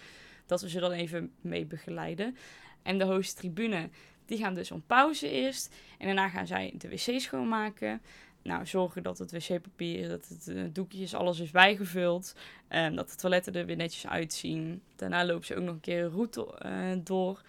[0.45, 2.35] dat we ze dan even mee begeleiden.
[2.81, 3.89] En de host tribune,
[4.29, 5.75] die gaan dus om pauze eerst.
[5.97, 8.01] En daarna gaan zij de wc schoonmaken.
[8.43, 12.35] Nou, zorgen dat het wc-papier, dat het uh, doekjes, alles is bijgevuld.
[12.69, 14.81] Um, dat de toiletten er weer netjes uitzien.
[14.95, 17.41] Daarna lopen ze ook nog een keer een route uh, door.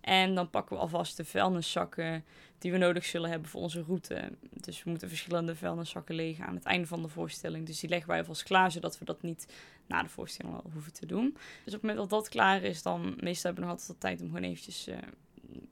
[0.00, 2.24] En dan pakken we alvast de vuilniszakken
[2.58, 4.30] die we nodig zullen hebben voor onze route.
[4.50, 7.66] Dus we moeten verschillende vuilniszakken legen aan het einde van de voorstelling.
[7.66, 9.52] Dus die leggen wij alvast klaar, zodat we dat niet
[9.86, 11.32] na de voorstelling al hoeven te doen.
[11.64, 13.98] Dus op het moment dat dat klaar is, dan meestal hebben we nog altijd de
[13.98, 14.88] tijd om gewoon eventjes...
[14.88, 14.96] Uh,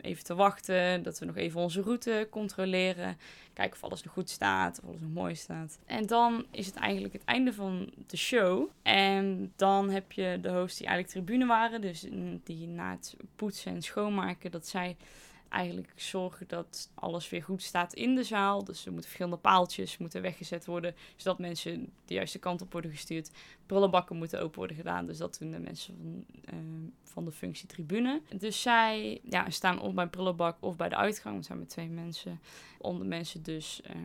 [0.00, 3.16] even te wachten, dat we nog even onze route controleren.
[3.52, 5.78] Kijken of alles nog goed staat, of alles nog mooi staat.
[5.87, 8.68] En dan is het eigenlijk het einde van de show.
[8.82, 12.06] En dan heb je de hosts die eigenlijk tribune waren, dus
[12.44, 14.96] die na het poetsen en schoonmaken, dat zij
[15.55, 18.64] eigenlijk zorgen dat alles weer goed staat in de zaal.
[18.64, 22.90] Dus er moeten verschillende paaltjes moeten weggezet worden, zodat mensen de juiste kant op worden
[22.90, 23.31] gestuurd.
[23.67, 26.61] Prullenbakken moeten open worden gedaan, dus dat doen de mensen van, uh,
[27.03, 28.23] van de functie tribune.
[28.37, 31.37] Dus zij ja, staan of bij prullenbak of bij de uitgang.
[31.37, 32.40] Het zijn met twee mensen.
[32.79, 33.97] Om de mensen dus uh,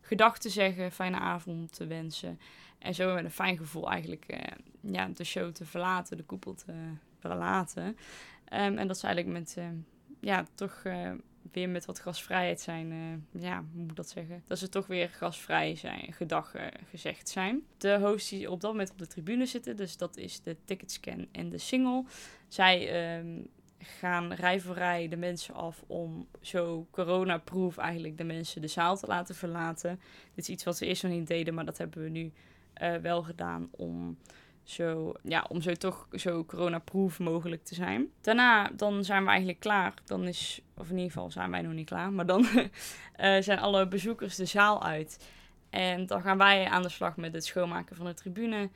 [0.00, 2.38] gedag te zeggen, fijne avond te wensen.
[2.78, 6.54] En zo met een fijn gevoel eigenlijk uh, ja, de show te verlaten, de koepel
[6.54, 6.72] te
[7.18, 7.84] verlaten.
[7.84, 9.56] Um, en dat is eigenlijk met
[10.24, 11.10] ja, toch uh,
[11.52, 12.92] weer met wat gasvrijheid zijn.
[12.92, 14.42] Uh, ja, hoe moet ik dat zeggen?
[14.46, 17.62] Dat ze toch weer gasvrij zijn, gedag uh, gezegd zijn.
[17.78, 21.26] De hosts die op dat moment op de tribune zitten, dus dat is de ticketscan
[21.32, 22.04] en de single.
[22.48, 23.46] Zij um,
[23.78, 28.96] gaan rij voor rij de mensen af om zo coronaproof eigenlijk de mensen de zaal
[28.96, 30.00] te laten verlaten.
[30.34, 32.32] Dit is iets wat ze eerst nog niet deden, maar dat hebben we nu
[33.02, 34.18] wel gedaan om
[34.64, 38.10] zo, ja, om zo toch zo coronaproof mogelijk te zijn.
[38.20, 39.94] Daarna dan zijn we eigenlijk klaar.
[40.04, 42.46] Dan is, of in ieder geval zijn wij nog niet klaar, maar dan
[43.20, 45.28] uh, zijn alle bezoekers de zaal uit.
[45.70, 48.68] En dan gaan wij aan de slag met het schoonmaken van de tribune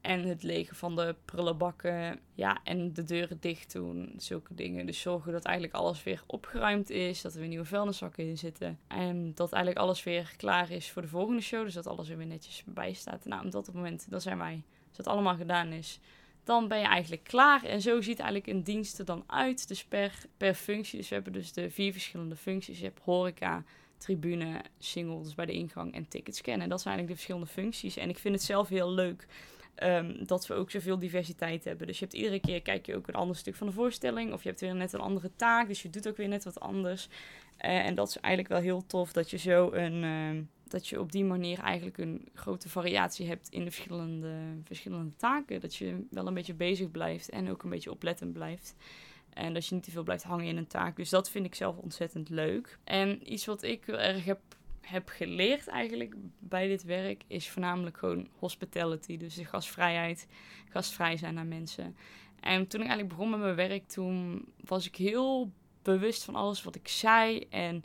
[0.00, 2.20] en het legen van de prullenbakken.
[2.34, 4.86] Ja, en de deuren dicht doen, zulke dingen.
[4.86, 8.78] Dus zorgen dat eigenlijk alles weer opgeruimd is, dat er weer nieuwe vuilniszakken in zitten.
[8.86, 12.16] En dat eigenlijk alles weer klaar is voor de volgende show, dus dat alles er
[12.16, 13.24] weer netjes bij staat.
[13.24, 14.62] Nou, op dat moment, dan zijn wij
[14.96, 15.98] als dat allemaal gedaan is,
[16.44, 17.64] dan ben je eigenlijk klaar.
[17.64, 19.68] En zo ziet eigenlijk een dienst dan uit.
[19.68, 20.98] Dus per, per functie.
[20.98, 22.78] Dus we hebben dus de vier verschillende functies.
[22.78, 23.64] Je hebt horeca,
[23.96, 26.68] tribune, singles bij de ingang en ticketscannen.
[26.68, 27.96] Dat zijn eigenlijk de verschillende functies.
[27.96, 29.26] En ik vind het zelf heel leuk
[29.74, 31.86] ehm, dat we ook zoveel diversiteit hebben.
[31.86, 34.32] Dus je hebt iedere keer kijk je ook een ander stuk van de voorstelling.
[34.32, 35.68] Of je hebt weer net een andere taak.
[35.68, 37.08] Dus je doet ook weer net wat anders.
[37.56, 40.04] Eh, en dat is eigenlijk wel heel tof dat je zo een.
[40.04, 40.42] Ehm,
[40.74, 44.34] dat je op die manier eigenlijk een grote variatie hebt in de verschillende,
[44.64, 45.60] verschillende taken.
[45.60, 48.74] Dat je wel een beetje bezig blijft en ook een beetje oplettend blijft.
[49.32, 50.96] En dat je niet te veel blijft hangen in een taak.
[50.96, 52.78] Dus dat vind ik zelf ontzettend leuk.
[52.84, 54.40] En iets wat ik erg heb,
[54.80, 59.16] heb geleerd eigenlijk bij dit werk is voornamelijk gewoon hospitality.
[59.16, 60.26] Dus de gastvrijheid,
[60.68, 61.96] gastvrij zijn naar mensen.
[62.40, 66.62] En toen ik eigenlijk begon met mijn werk, toen was ik heel bewust van alles
[66.62, 67.46] wat ik zei.
[67.50, 67.84] En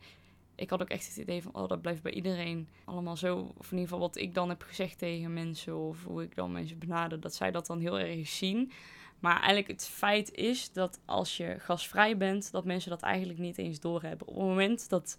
[0.60, 3.38] ik had ook echt het idee van, oh, dat blijft bij iedereen allemaal zo.
[3.58, 6.52] Of in ieder geval wat ik dan heb gezegd tegen mensen, of hoe ik dan
[6.52, 8.72] mensen benader, dat zij dat dan heel erg zien.
[9.20, 13.58] Maar eigenlijk het feit is dat als je gasvrij bent, dat mensen dat eigenlijk niet
[13.58, 14.28] eens doorhebben.
[14.28, 15.18] Op het moment dat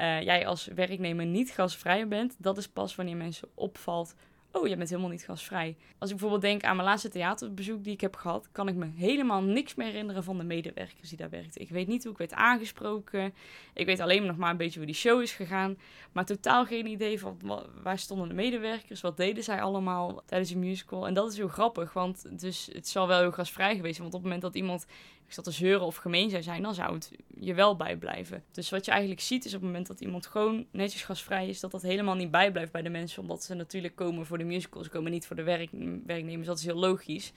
[0.00, 4.14] uh, jij als werknemer niet gasvrij bent, dat is pas wanneer mensen opvalt
[4.52, 5.76] oh, je bent helemaal niet gasvrij.
[5.98, 8.86] Als ik bijvoorbeeld denk aan mijn laatste theaterbezoek die ik heb gehad, kan ik me
[8.94, 11.60] helemaal niks meer herinneren van de medewerkers die daar werkten.
[11.60, 13.34] Ik weet niet hoe ik werd aangesproken.
[13.74, 15.76] Ik weet alleen nog maar een beetje hoe die show is gegaan.
[16.12, 17.38] Maar totaal geen idee van
[17.82, 21.06] waar stonden de medewerkers, wat deden zij allemaal tijdens de musical.
[21.06, 23.98] En dat is heel grappig, want dus het zal wel heel gasvrij geweest.
[23.98, 24.86] Want op het moment dat iemand
[25.32, 28.44] zat te zeuren of gemeen zou zijn, dan zou het je wel bijblijven.
[28.52, 31.60] Dus wat je eigenlijk ziet is op het moment dat iemand gewoon netjes gasvrij is,
[31.60, 33.22] dat dat helemaal niet bijblijft bij de mensen.
[33.22, 35.70] Omdat ze natuurlijk komen voor de musicals, ze komen niet voor de werk,
[36.06, 36.46] werknemers.
[36.46, 37.32] Dat is heel logisch.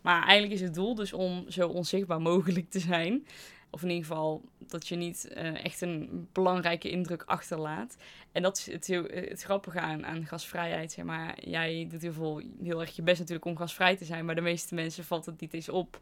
[0.00, 3.26] Maar eigenlijk is het doel dus om zo onzichtbaar mogelijk te zijn.
[3.70, 7.96] Of in ieder geval dat je niet uh, echt een belangrijke indruk achterlaat.
[8.32, 10.92] En dat is het, heel, het grappige aan, aan gasvrijheid.
[10.92, 11.48] Zeg maar.
[11.48, 14.24] Jij doet heel, veel, heel erg je best natuurlijk om gasvrij te zijn.
[14.24, 16.00] Maar de meeste mensen valt het niet eens op.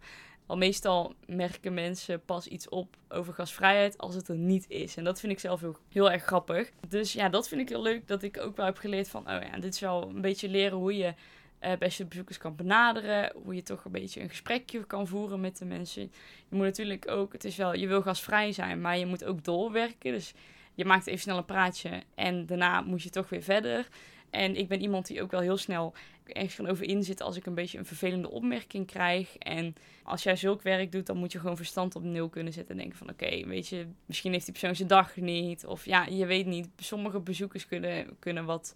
[0.49, 4.97] Al meestal merken mensen pas iets op over gasvrijheid als het er niet is.
[4.97, 6.71] En dat vind ik zelf heel, heel erg grappig.
[6.89, 8.09] Dus ja, dat vind ik heel leuk.
[8.09, 10.79] Dat ik ook wel heb geleerd van, oh ja, dit is wel een beetje leren
[10.79, 11.15] hoe je
[11.61, 13.33] uh, beste bezoekers kan benaderen.
[13.45, 16.03] Hoe je toch een beetje een gesprekje kan voeren met de mensen.
[16.49, 19.45] Je moet natuurlijk ook, het is wel, je wil gasvrij zijn, maar je moet ook
[19.45, 20.13] doorwerken.
[20.13, 20.35] Dus
[20.75, 23.89] je maakt even snel een praatje en daarna moet je toch weer verder.
[24.31, 27.47] En ik ben iemand die ook wel heel snel ergens van over inzitten als ik
[27.47, 29.37] een beetje een vervelende opmerking krijg.
[29.37, 32.75] En als jij zulk werk doet, dan moet je gewoon verstand op nul kunnen zetten.
[32.75, 35.67] En denken van oké, weet je, misschien heeft die persoon zijn dag niet.
[35.67, 36.69] Of ja, je weet niet.
[36.77, 38.75] Sommige bezoekers kunnen, kunnen wat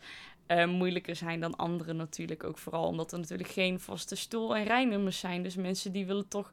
[0.48, 2.44] uh, moeilijker zijn dan anderen natuurlijk.
[2.44, 5.42] Ook vooral omdat er natuurlijk geen vaste stoel- en rijnummers zijn.
[5.42, 6.50] Dus mensen die willen toch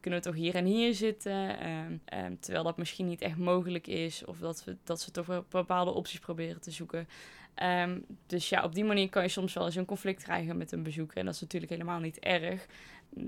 [0.00, 1.58] kunnen we toch hier en hier zitten.
[1.58, 4.24] Ehm, ehm, terwijl dat misschien niet echt mogelijk is.
[4.24, 7.08] Of dat, we, dat ze toch bepaalde opties proberen te zoeken.
[7.54, 10.72] Ehm, dus ja, op die manier kan je soms wel eens een conflict krijgen met
[10.72, 11.16] een bezoeker.
[11.16, 12.66] En dat is natuurlijk helemaal niet erg.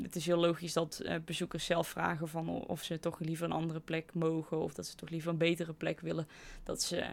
[0.03, 3.53] Het is heel logisch dat uh, bezoekers zelf vragen van of ze toch liever een
[3.53, 4.59] andere plek mogen.
[4.61, 6.29] Of dat ze toch liever een betere plek willen.
[6.63, 7.05] Dat ze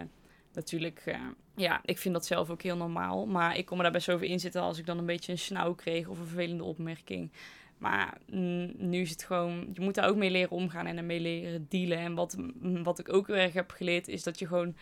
[0.53, 1.15] natuurlijk, uh,
[1.55, 3.25] ja, ik vind dat zelf ook heel normaal.
[3.25, 5.73] Maar ik kon me daar best over inzitten als ik dan een beetje een snauw
[5.73, 7.31] kreeg of een vervelende opmerking.
[7.77, 8.17] Maar
[8.77, 11.97] nu is het gewoon, je moet daar ook mee leren omgaan en ermee leren dealen.
[11.97, 12.37] En wat,
[12.83, 14.75] wat ik ook heel erg heb geleerd, is dat je gewoon,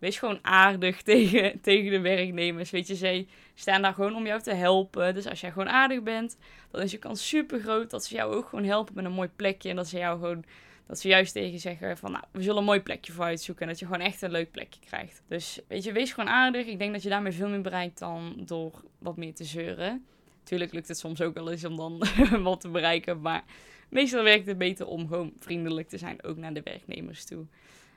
[0.00, 2.70] wees gewoon aardig tegen, tegen de werknemers.
[2.70, 5.14] Weet je, zij staan daar gewoon om jou te helpen.
[5.14, 6.36] Dus als jij gewoon aardig bent,
[6.70, 9.28] dan is je kans super groot dat ze jou ook gewoon helpen met een mooi
[9.36, 9.68] plekje.
[9.68, 10.44] En dat ze jou gewoon,
[10.86, 13.62] dat ze juist tegen zeggen van, nou, we zullen een mooi plekje voor uitzoeken.
[13.62, 15.22] En dat je gewoon echt een leuk plekje krijgt.
[15.28, 16.66] Dus weet je, wees gewoon aardig.
[16.66, 20.04] Ik denk dat je daarmee veel meer bereikt dan door wat meer te zeuren.
[20.42, 22.02] Tuurlijk lukt het soms ook wel eens om dan
[22.42, 23.20] wat te bereiken.
[23.20, 23.44] Maar
[23.88, 27.46] meestal werkt het beter om gewoon vriendelijk te zijn, ook naar de werknemers toe.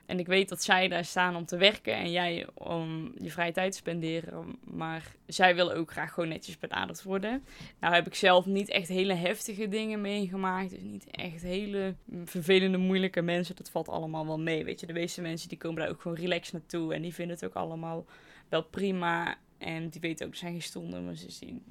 [0.06, 3.52] En ik weet dat zij daar staan om te werken en jij om je vrije
[3.52, 4.58] tijd te spenderen.
[4.64, 7.44] Maar zij willen ook graag gewoon netjes benaderd worden.
[7.80, 10.70] Nou heb ik zelf niet echt hele heftige dingen meegemaakt.
[10.70, 13.56] Dus niet echt hele vervelende, moeilijke mensen.
[13.56, 14.64] Dat valt allemaal wel mee.
[14.64, 16.94] Weet je, de meeste mensen die komen daar ook gewoon relaxed naartoe.
[16.94, 18.06] En die vinden het ook allemaal
[18.48, 19.36] wel prima.
[19.58, 21.24] En die weten ook, er zijn geen stoelnummers.
[21.24, 21.62] Dus die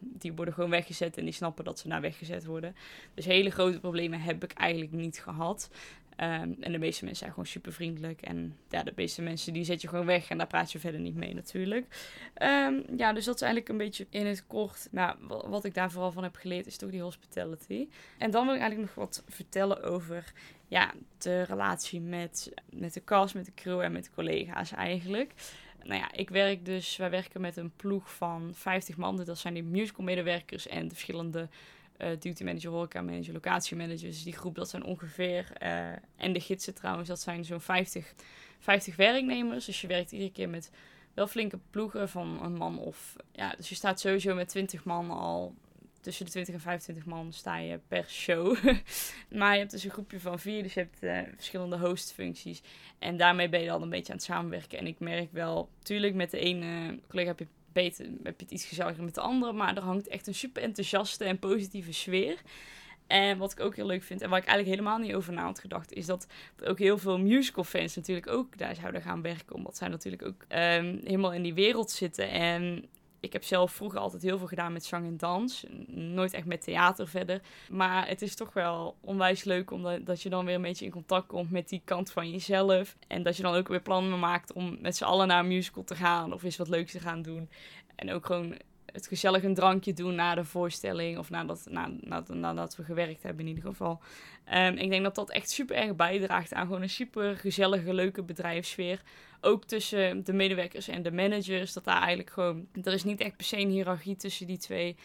[0.00, 2.76] die worden gewoon weggezet en die snappen dat ze naar weggezet worden.
[3.14, 5.70] Dus hele grote problemen heb ik eigenlijk niet gehad.
[6.16, 8.22] Ehm, en de meeste mensen zijn gewoon super vriendelijk.
[8.22, 11.00] En ja, de meeste mensen die zet je gewoon weg en daar praat je verder
[11.00, 11.86] niet mee natuurlijk.
[12.34, 14.88] Ehm, ja, dus dat is eigenlijk een beetje in het kort.
[14.90, 17.88] Nou, wat ik daar vooral van heb geleerd is toch die hospitality.
[18.18, 20.32] En dan wil ik eigenlijk nog wat vertellen over
[20.68, 25.34] ja, de relatie met, met de cast, met de crew en met collega's eigenlijk
[25.84, 29.24] nou ja, ik werk dus, wij werken met een ploeg van 50 man.
[29.24, 31.48] Dat zijn die musical medewerkers en de verschillende
[32.18, 34.00] duty manager, horeca manager, locatie managers.
[34.00, 38.14] Dus die groep, dat zijn ongeveer, uh, en de gidsen trouwens, dat zijn zo'n 50,
[38.58, 39.64] 50 werknemers.
[39.64, 40.70] Dus je werkt iedere keer met
[41.14, 45.10] wel flinke ploegen van een man of, ja, dus je staat sowieso met 20 man
[45.10, 45.54] al
[46.00, 48.56] tussen de 20 en 25 man sta je per show.
[49.38, 52.62] maar je hebt dus een groepje van vier, dus je hebt uh, verschillende hostfuncties.
[52.98, 54.78] En daarmee ben je dan een beetje aan het samenwerken.
[54.78, 58.54] En ik merk wel, tuurlijk met de ene collega heb je beter, heb je het
[58.54, 59.56] iets gezelliger met de anderen.
[59.56, 62.42] Maar er hangt echt een super enthousiaste en positieve sfeer.
[63.06, 65.44] En wat ik ook heel leuk vind, en waar ik eigenlijk helemaal niet over na
[65.44, 66.26] had gedacht, is dat
[66.64, 69.54] ook heel veel musical fans natuurlijk ook daar zouden gaan werken.
[69.56, 72.30] Omdat zij natuurlijk ook um, helemaal in die wereld zitten.
[72.30, 72.84] En
[73.20, 75.64] ik heb zelf vroeger altijd heel veel gedaan met zang en dans.
[75.86, 77.40] Nooit echt met theater verder.
[77.70, 80.90] Maar het is toch wel onwijs leuk omdat dat je dan weer een beetje in
[80.90, 82.96] contact komt met die kant van jezelf.
[83.06, 85.84] En dat je dan ook weer plannen maakt om met z'n allen naar een musical
[85.84, 87.50] te gaan of eens wat leuks te gaan doen.
[87.96, 88.56] En ook gewoon
[88.92, 91.18] het gezellig een drankje doen na de voorstelling.
[91.18, 94.00] Of nadat, na, na, nadat we gewerkt hebben in ieder geval.
[94.54, 98.22] Um, ik denk dat dat echt super erg bijdraagt aan gewoon een super gezellige, leuke
[98.22, 99.02] bedrijfsfeer.
[99.40, 101.72] Ook tussen de medewerkers en de managers.
[101.72, 102.66] Dat daar eigenlijk gewoon...
[102.82, 104.96] Er is niet echt per se een hiërarchie tussen die twee.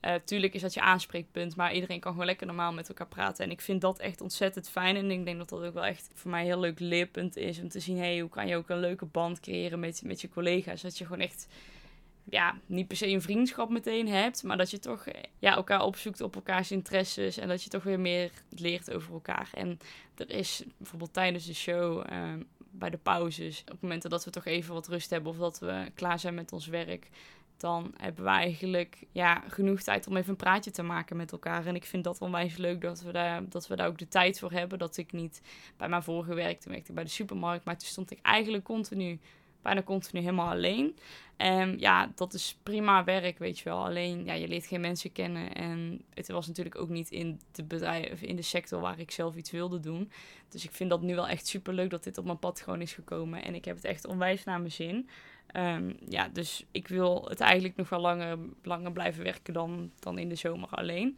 [0.00, 3.44] Uh, tuurlijk is dat je aanspreekpunt, maar iedereen kan gewoon lekker normaal met elkaar praten.
[3.44, 4.96] En ik vind dat echt ontzettend fijn.
[4.96, 7.60] En ik denk dat dat ook wel echt voor mij heel leuk leerpunt is.
[7.60, 10.28] Om te zien, hey, hoe kan je ook een leuke band creëren met, met je
[10.28, 10.82] collega's.
[10.82, 11.48] Dat je gewoon echt
[12.24, 15.04] ja, niet per se een vriendschap meteen hebt, maar dat je toch
[15.38, 19.50] ja, elkaar opzoekt op elkaars interesses en dat je toch weer meer leert over elkaar.
[19.54, 19.78] En
[20.14, 24.44] er is bijvoorbeeld tijdens de show, ehm, bij de pauzes, op momenten dat we toch
[24.44, 27.08] even wat rust hebben of dat we klaar zijn met ons werk,
[27.56, 31.66] dan hebben we eigenlijk ja, genoeg tijd om even een praatje te maken met elkaar.
[31.66, 34.38] En ik vind dat onwijs leuk dat we, daar, dat we daar ook de tijd
[34.38, 34.78] voor hebben.
[34.78, 35.42] Dat ik niet
[35.76, 38.64] bij mijn vorige werk, toen werkte ik bij de supermarkt, maar toen stond ik eigenlijk
[38.64, 39.18] continu
[39.64, 40.96] bijna continu helemaal alleen.
[41.36, 43.84] En ja, dat is prima werk, weet je wel.
[43.84, 45.54] Alleen, ja, je leert geen mensen kennen.
[45.54, 49.36] En het was natuurlijk ook niet in de bedrijf, in de sector waar ik zelf
[49.36, 50.10] iets wilde doen.
[50.48, 52.80] Dus ik vind dat nu wel echt super leuk dat dit op mijn pad gewoon
[52.80, 53.44] is gekomen.
[53.44, 55.08] En ik heb het echt onwijs naar mijn zin.
[55.46, 60.18] Ehm, ja, dus ik wil het eigenlijk nog wel langer, langer blijven werken dan, dan
[60.18, 61.16] in de zomer alleen.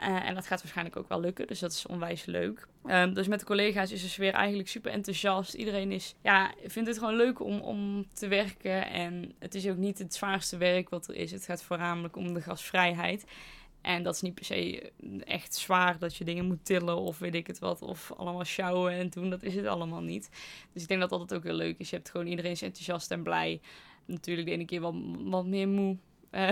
[0.00, 2.66] Uh, en dat gaat waarschijnlijk ook wel lukken, dus dat is onwijs leuk.
[2.84, 5.54] Um, dus met de collega's is de sfeer eigenlijk super enthousiast.
[5.54, 8.90] Iedereen is, ja, vindt het gewoon leuk om, om te werken.
[8.90, 11.30] En het is ook niet het zwaarste werk wat er is.
[11.30, 13.24] Het gaat voornamelijk om de gasvrijheid.
[13.80, 14.92] En dat is niet per se
[15.24, 17.82] echt zwaar dat je dingen moet tillen of weet ik het wat.
[17.82, 19.30] Of allemaal sjouwen en doen.
[19.30, 20.30] Dat is het allemaal niet.
[20.72, 21.90] Dus ik denk dat dat ook heel leuk is.
[21.90, 23.60] Je hebt gewoon iedereen is enthousiast en blij.
[24.04, 24.80] Natuurlijk de ene keer
[25.30, 25.96] wat meer moe.
[26.30, 26.50] Uh,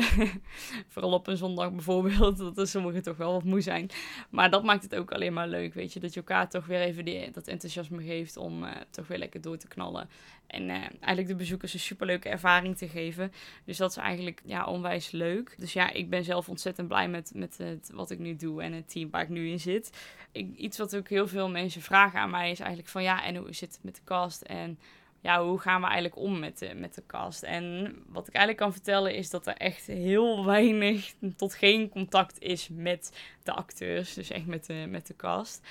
[0.92, 3.90] vooral op een zondag bijvoorbeeld, dat er sommigen toch wel wat moe zijn.
[4.30, 6.00] Maar dat maakt het ook alleen maar leuk, weet je.
[6.00, 9.40] Dat je elkaar toch weer even die, dat enthousiasme geeft om uh, toch weer lekker
[9.40, 10.08] door te knallen.
[10.46, 13.32] En uh, eigenlijk de bezoekers een superleuke ervaring te geven.
[13.64, 15.54] Dus dat is eigenlijk ja, onwijs leuk.
[15.58, 18.72] Dus ja, ik ben zelf ontzettend blij met, met het, wat ik nu doe en
[18.72, 19.90] het team waar ik nu in zit.
[20.32, 23.36] Ik, iets wat ook heel veel mensen vragen aan mij is eigenlijk van ja, en
[23.36, 24.78] hoe zit het met de cast en
[25.20, 27.42] ja, hoe gaan we eigenlijk om met de, met de cast?
[27.42, 32.40] En wat ik eigenlijk kan vertellen is dat er echt heel weinig tot geen contact
[32.40, 34.14] is met de acteurs.
[34.14, 35.66] Dus echt met de, met de cast.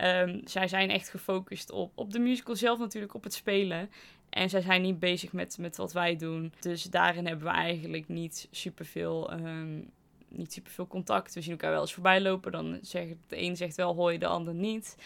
[0.00, 3.90] Um, zij zijn echt gefocust op, op de musical zelf natuurlijk, op het spelen.
[4.30, 6.52] En zij zijn niet bezig met, met wat wij doen.
[6.60, 9.90] Dus daarin hebben we eigenlijk niet superveel, um,
[10.28, 11.34] niet superveel contact.
[11.34, 12.52] We zien elkaar wel eens voorbij lopen.
[12.52, 14.96] Dan zegt de een zegt wel hoi, de ander niet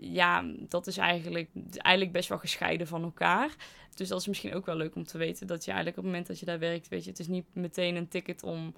[0.00, 3.50] ja, dat is eigenlijk, eigenlijk best wel gescheiden van elkaar.
[3.94, 5.46] Dus dat is misschien ook wel leuk om te weten.
[5.46, 7.44] Dat je eigenlijk op het moment dat je daar werkt, weet je, het is niet
[7.52, 8.74] meteen een ticket om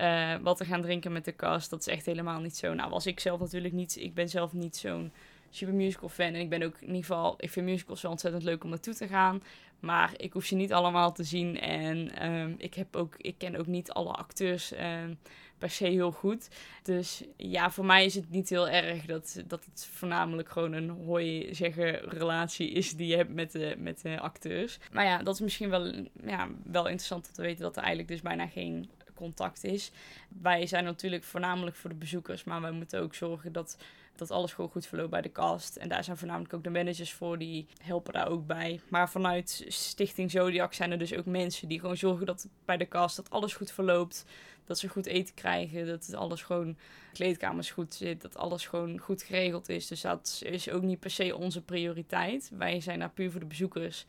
[0.00, 1.70] uh, wat te gaan drinken met de cast.
[1.70, 2.74] Dat is echt helemaal niet zo.
[2.74, 3.96] Nou, was ik zelf natuurlijk niet.
[3.96, 5.12] Ik ben zelf niet zo'n
[5.50, 6.26] super musical fan.
[6.26, 8.94] En ik ben ook in ieder geval, ik vind musicals wel ontzettend leuk om naartoe
[8.94, 9.42] te gaan.
[9.80, 11.60] Maar ik hoef ze niet allemaal te zien.
[11.60, 14.72] En um, ik, heb ook, ik ken ook niet alle acteurs.
[14.72, 15.18] Um,
[15.62, 16.48] per se heel goed.
[16.82, 20.88] Dus ja, voor mij is het niet heel erg dat, dat het voornamelijk gewoon een
[20.90, 24.78] hooi zeggen relatie is die je hebt met de, met de acteurs.
[24.92, 25.92] Maar ja, dat is misschien wel,
[26.26, 29.90] ja, wel interessant om te weten dat er eigenlijk dus bijna geen contact is.
[30.28, 33.76] Wij zijn natuurlijk voornamelijk voor de bezoekers, maar wij moeten ook zorgen dat
[34.16, 35.76] dat alles gewoon goed verloopt bij de cast.
[35.76, 38.80] En daar zijn voornamelijk ook de managers voor, die helpen daar ook bij.
[38.88, 42.88] Maar vanuit Stichting Zodiac zijn er dus ook mensen die gewoon zorgen dat bij de
[42.88, 44.24] cast dat alles goed verloopt.
[44.64, 46.76] Dat ze goed eten krijgen, dat alles gewoon
[47.12, 49.86] kleedkamers goed zit, dat alles gewoon goed geregeld is.
[49.86, 52.50] Dus dat is ook niet per se onze prioriteit.
[52.54, 54.06] Wij zijn daar puur voor de bezoekers.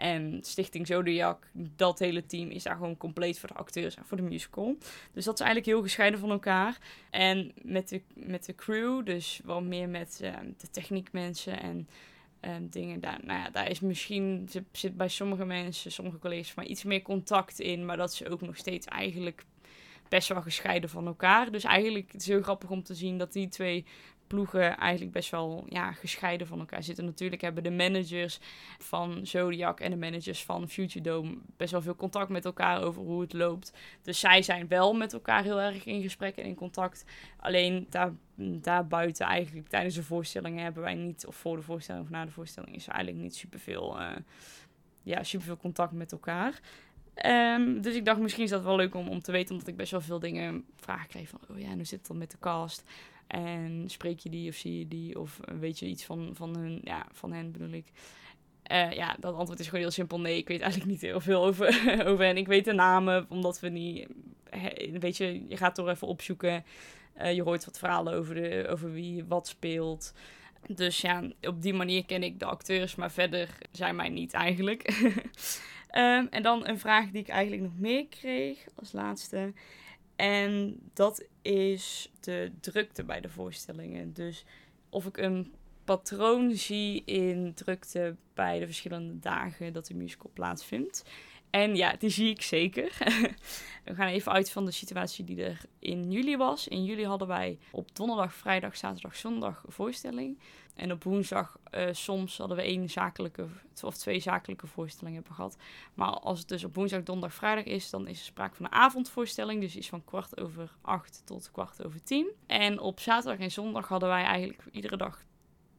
[0.00, 4.16] En Stichting Zodiac, dat hele team is daar gewoon compleet voor de acteurs en voor
[4.16, 4.76] de musical.
[5.12, 6.78] Dus dat is eigenlijk heel gescheiden van elkaar.
[7.10, 11.88] En met de, met de crew, dus wel meer met uh, de techniekmensen en
[12.44, 13.00] uh, dingen.
[13.00, 17.02] Daar, nou ja, daar is misschien, zit bij sommige mensen, sommige collega's, maar iets meer
[17.02, 17.84] contact in.
[17.84, 19.44] Maar dat is ook nog steeds eigenlijk
[20.08, 21.50] best wel gescheiden van elkaar.
[21.50, 23.84] Dus eigenlijk het is heel grappig om te zien dat die twee
[24.30, 27.04] ploegen eigenlijk best wel ja, gescheiden van elkaar zitten.
[27.04, 28.38] Natuurlijk hebben de managers
[28.78, 33.02] van Zodiac en de managers van Future Dome best wel veel contact met elkaar over
[33.02, 33.72] hoe het loopt.
[34.02, 37.04] Dus zij zijn wel met elkaar heel erg in gesprek en in contact.
[37.36, 42.10] Alleen daar, daarbuiten eigenlijk tijdens de voorstellingen hebben wij niet, of voor de voorstelling of
[42.10, 44.10] na de voorstelling, is er eigenlijk niet superveel, uh,
[45.02, 46.60] ja, superveel contact met elkaar.
[47.14, 49.76] Ehm, dus ik dacht, misschien is dat wel leuk om, om te weten, omdat ik
[49.76, 52.38] best wel veel dingen vragen kreeg van, oh ja, hoe zit het dan met de
[52.38, 52.84] cast?
[53.30, 55.20] En spreek je die of zie je die?
[55.20, 57.86] Of weet je iets van, van, hun, ja, van hen bedoel ik?
[58.72, 60.20] Uh, ja, dat antwoord is gewoon heel simpel.
[60.20, 61.66] Nee, ik weet eigenlijk niet heel veel over,
[62.08, 62.36] over hen.
[62.36, 64.08] Ik weet de namen, omdat we niet...
[65.00, 66.64] Weet je, je gaat toch even opzoeken.
[67.18, 70.14] Uh, je hoort wat verhalen over, de, over wie wat speelt.
[70.66, 74.88] Dus ja, op die manier ken ik de acteurs, maar verder zijn mij niet eigenlijk.
[75.94, 79.52] um, en dan een vraag die ik eigenlijk nog meer kreeg als laatste.
[80.16, 84.12] En dat is de drukte bij de voorstellingen.
[84.12, 84.44] Dus
[84.88, 85.52] of ik een
[85.84, 91.04] patroon zie in drukte bij de verschillende dagen dat de musical plaatsvindt.
[91.50, 92.96] En ja, die zie ik zeker.
[93.84, 96.68] we gaan even uit van de situatie die er in juli was.
[96.68, 100.38] In juli hadden wij op donderdag, vrijdag, zaterdag, zondag een voorstelling.
[100.80, 103.46] En op woensdag uh, soms hadden we één zakelijke
[103.82, 105.56] of twee zakelijke voorstellingen hebben gehad.
[105.94, 108.72] Maar als het dus op woensdag, donderdag, vrijdag is, dan is er sprake van een
[108.72, 109.60] avondvoorstelling.
[109.60, 112.30] Dus is van kwart over acht tot kwart over tien.
[112.46, 115.24] En op zaterdag en zondag hadden wij eigenlijk iedere dag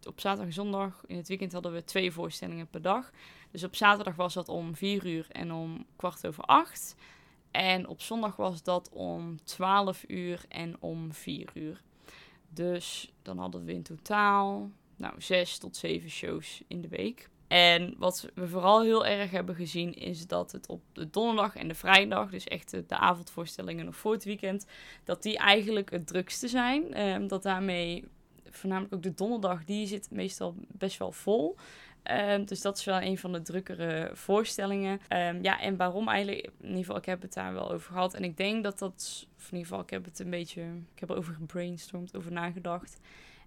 [0.08, 3.12] op zaterdag en zondag, in het weekend hadden we twee voorstellingen per dag.
[3.52, 6.96] Dus op zaterdag was dat om vier uur en om kwart over acht.
[7.52, 11.82] En op zondag was dat om 12 uur en om 4 uur.
[12.50, 14.72] Dus dan hadden we in totaal
[15.02, 17.30] nou, zes tot zeven shows in de week.
[17.48, 21.68] En wat we vooral heel erg hebben gezien is dat het op de donderdag en
[21.68, 24.66] de vrijdag, dus echt de, avondvoorstellingen nog voor het weekend,
[25.04, 27.02] dat die eigenlijk het drukste zijn.
[27.02, 28.06] Um, dat daarmee
[28.50, 31.56] voornamelijk ook de donderdag, die zit meestal best wel vol.
[32.04, 35.00] Um, dus dat is wel een van de drukkere voorstellingen.
[35.10, 36.46] Um, ja, en waarom eigenlijk?
[36.46, 38.14] In ieder geval, ik heb het daar wel over gehad.
[38.14, 40.62] En ik denk dat dat, of in ieder geval, ik heb het een beetje,
[40.94, 43.00] ik heb erover gebrainstormd, over nagedacht.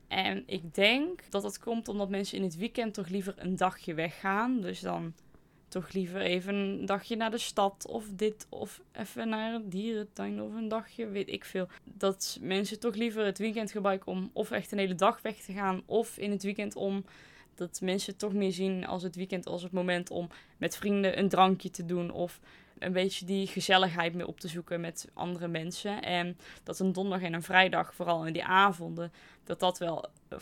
[0.09, 3.95] En ik denk dat dat komt omdat mensen in het weekend toch liever een dagje
[3.95, 4.61] weggaan.
[4.61, 5.15] Dus dan
[5.69, 10.43] toch liever even een dagje naar de stad of dit of even naar een dierentuin
[10.43, 11.69] of een dagje, weet ik veel.
[11.85, 15.53] Dat mensen toch liever het weekend gebruiken om of echt een hele dag weg te
[15.53, 17.05] gaan of in het weekend om
[17.55, 21.29] dat mensen toch meer zien als het weekend als het moment om met vrienden een
[21.29, 22.41] drankje te doen of
[22.85, 26.03] een beetje die gezelligheid mee op te zoeken met andere mensen.
[26.03, 29.13] En dat een donderdag en een vrijdag, vooral in die avonden,
[29.45, 30.39] dat dat wel, eh,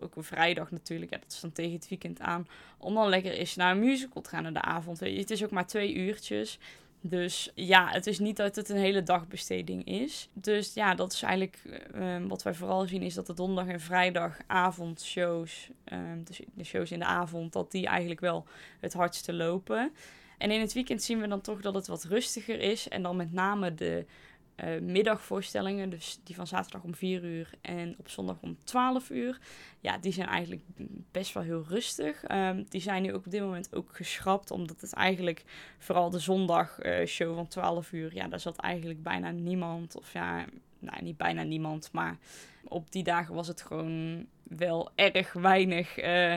[0.00, 3.32] ook een vrijdag natuurlijk, ja, dat is dan tegen het weekend aan, om dan lekker
[3.32, 5.00] eens naar een musical te gaan in de avond.
[5.00, 6.58] Het is ook maar twee uurtjes.
[7.06, 10.28] Dus ja, het is niet dat het een hele dagbesteding is.
[10.32, 11.58] Dus ja, dat is eigenlijk
[11.94, 16.64] uh, wat wij vooral zien, is dat de donderdag en vrijdag avondshows, uh, dus de
[16.64, 18.46] shows in de avond, dat die eigenlijk wel
[18.80, 19.92] het hardste lopen.
[20.38, 22.88] En in het weekend zien we dan toch dat het wat rustiger is.
[22.88, 24.06] En dan met name de
[24.56, 29.38] uh, middagvoorstellingen, dus die van zaterdag om 4 uur en op zondag om 12 uur.
[29.80, 30.62] Ja, die zijn eigenlijk
[31.10, 32.30] best wel heel rustig.
[32.30, 35.44] Um, die zijn nu ook op dit moment ook geschrapt, omdat het eigenlijk
[35.78, 39.96] vooral de zondag uh, show van 12 uur, ja, daar zat eigenlijk bijna niemand.
[39.96, 40.44] Of ja,
[40.78, 42.18] nou niet bijna niemand, maar
[42.64, 46.04] op die dagen was het gewoon wel erg weinig.
[46.04, 46.36] Uh,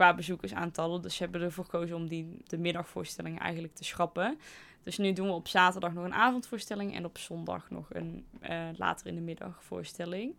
[0.00, 1.02] qua bezoekersaantallen.
[1.02, 4.38] Dus ze hebben ervoor gekozen om die, de middagvoorstellingen eigenlijk te schrappen.
[4.82, 8.68] Dus nu doen we op zaterdag nog een avondvoorstelling en op zondag nog een uh,
[8.76, 10.34] later in de middag voorstelling.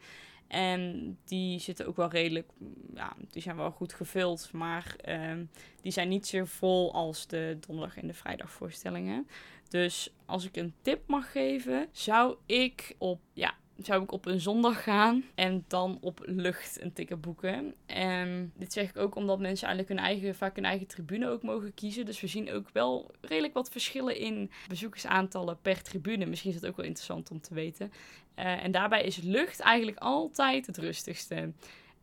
[0.47, 2.49] En die zitten ook wel redelijk,
[2.93, 5.49] ja, die zijn wel goed gevuld, maar um,
[5.81, 9.27] die zijn niet zo vol als de donderdag en de vrijdagvoorstellingen.
[9.69, 14.39] Dus als ik een tip mag geven, zou ik op ja, zou ik op een
[14.39, 17.73] zondag gaan en dan op lucht een ticket boeken.
[17.85, 21.43] En dit zeg ik ook omdat mensen eigenlijk hun eigen, vaak hun eigen tribune ook
[21.43, 22.05] mogen kiezen.
[22.05, 26.25] Dus we zien ook wel redelijk wat verschillen in bezoekersaantallen per tribune.
[26.25, 27.91] Misschien is dat ook wel interessant om te weten.
[28.39, 31.51] Uh, en daarbij is lucht eigenlijk altijd het rustigste.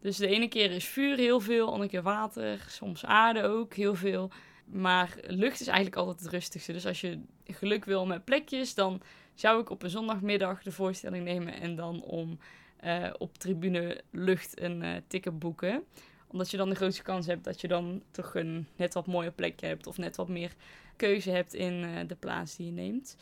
[0.00, 3.74] Dus de ene keer is vuur heel veel, de andere keer water, soms aarde ook
[3.74, 4.30] heel veel.
[4.64, 6.72] Maar lucht is eigenlijk altijd het rustigste.
[6.72, 9.00] Dus als je geluk wil met plekjes, dan
[9.40, 12.38] zou ik op een zondagmiddag de voorstelling nemen en dan om
[12.84, 15.84] uh, op tribune lucht een uh, ticket boeken.
[16.26, 19.32] Omdat je dan de grootste kans hebt dat je dan toch een net wat mooier
[19.32, 20.52] plekje hebt of net wat meer
[20.96, 23.16] keuze hebt in uh, de plaats die je neemt.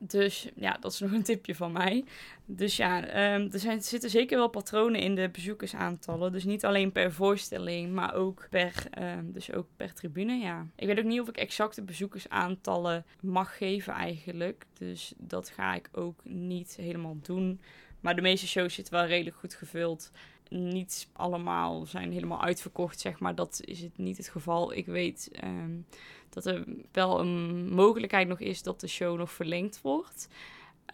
[0.00, 2.04] Dus ja, dat is nog een tipje van mij.
[2.44, 2.98] Dus ja,
[3.34, 6.32] um, er, zijn, zitten zeker wel patronen in de bezoekersaantallen.
[6.32, 10.32] Dus niet alleen per voorstelling, maar ook per, um, dus ook per tribune.
[10.32, 10.66] Ja.
[10.76, 14.66] Ik weet ook niet of ik exacte bezoekersaantallen mag geven eigenlijk.
[14.72, 17.60] Dus dat ga ik ook niet helemaal doen.
[18.00, 20.10] Maar de meeste shows zitten wel redelijk goed gevuld.
[20.48, 23.34] Niet allemaal zijn helemaal uitverkocht, zeg maar.
[23.34, 24.72] Dat is het niet het geval.
[24.72, 25.86] Ik weet um,
[26.28, 30.28] dat er wel een mogelijkheid nog is dat de show nog verlengd wordt.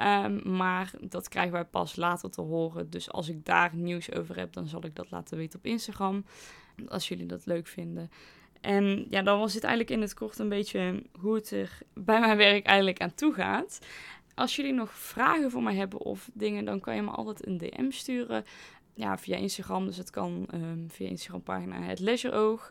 [0.01, 2.91] Um, maar dat krijgen wij pas later te horen.
[2.91, 6.25] Dus als ik daar nieuws over heb, dan zal ik dat laten weten op Instagram.
[6.89, 8.11] Als jullie dat leuk vinden.
[8.61, 12.21] En ja, dan was dit eigenlijk in het kort een beetje hoe het er bij
[12.21, 13.79] mijn werk eigenlijk aan toe gaat.
[14.35, 17.59] Als jullie nog vragen voor mij hebben of dingen, dan kan je me altijd een
[17.59, 18.45] DM sturen.
[18.95, 19.87] Ja, via Instagram.
[19.87, 22.71] Dus het kan um, via Instagram pagina Het Leisureoog.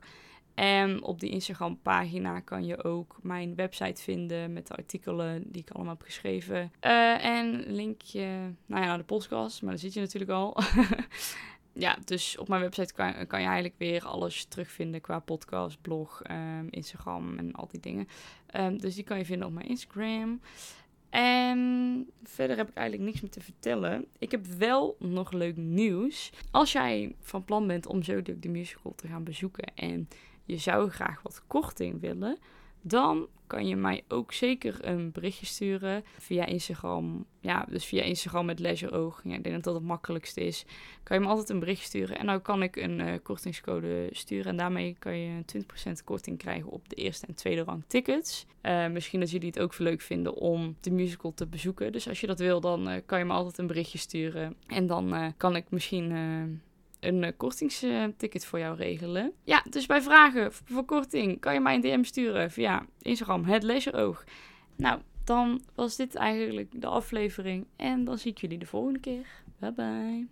[0.60, 5.62] En op die Instagram pagina kan je ook mijn website vinden met de artikelen die
[5.62, 6.72] ik allemaal heb geschreven.
[6.86, 10.58] Uh, en linkje nou ja, naar de podcast, maar dat zit je natuurlijk al.
[11.86, 16.68] ja, dus op mijn website kan, je eigenlijk weer alles terugvinden qua podcast, blog, um,
[16.70, 18.08] Instagram en al die dingen.
[18.56, 20.42] Um, dus die kan je vinden op mijn Instagram.
[21.10, 24.06] En verder heb ik eigenlijk niks meer te vertellen.
[24.18, 26.32] Ik heb wel nog leuk nieuws.
[26.52, 30.08] Als jij van plan bent om zo de musical te gaan bezoeken en
[30.46, 32.38] je zou graag wat korting willen,
[32.82, 37.26] dan kan je mij ook zeker een berichtje sturen via Instagram.
[37.40, 39.22] Ja, dus via Instagram met Leisureoog.
[39.24, 40.66] Ja, ik denk dat dat het makkelijkste is.
[41.04, 44.46] Kan je me altijd een bericht sturen en dan kan ik een uh, kortingscode sturen.
[44.46, 45.44] En daarmee kan je
[45.90, 48.46] 20% korting krijgen op de eerste en tweede rang tickets.
[48.62, 51.92] Uh, misschien dat jullie het ook leuk vinden om de musical te bezoeken.
[51.92, 54.56] Dus als je dat wil, dan uh, kan je me altijd een berichtje sturen.
[54.68, 56.12] En dan kan ik misschien
[57.00, 59.34] een uh, kortingsticket voor jou regelen.
[59.44, 63.64] Ja, dus bij vragen voor korting kan je mij een DM sturen via Instagram, het
[63.64, 64.24] lezeroog.
[64.76, 69.28] Nou, dan was dit eigenlijk de aflevering en dan zie ik jullie de volgende keer.
[69.60, 70.30] Bye bye.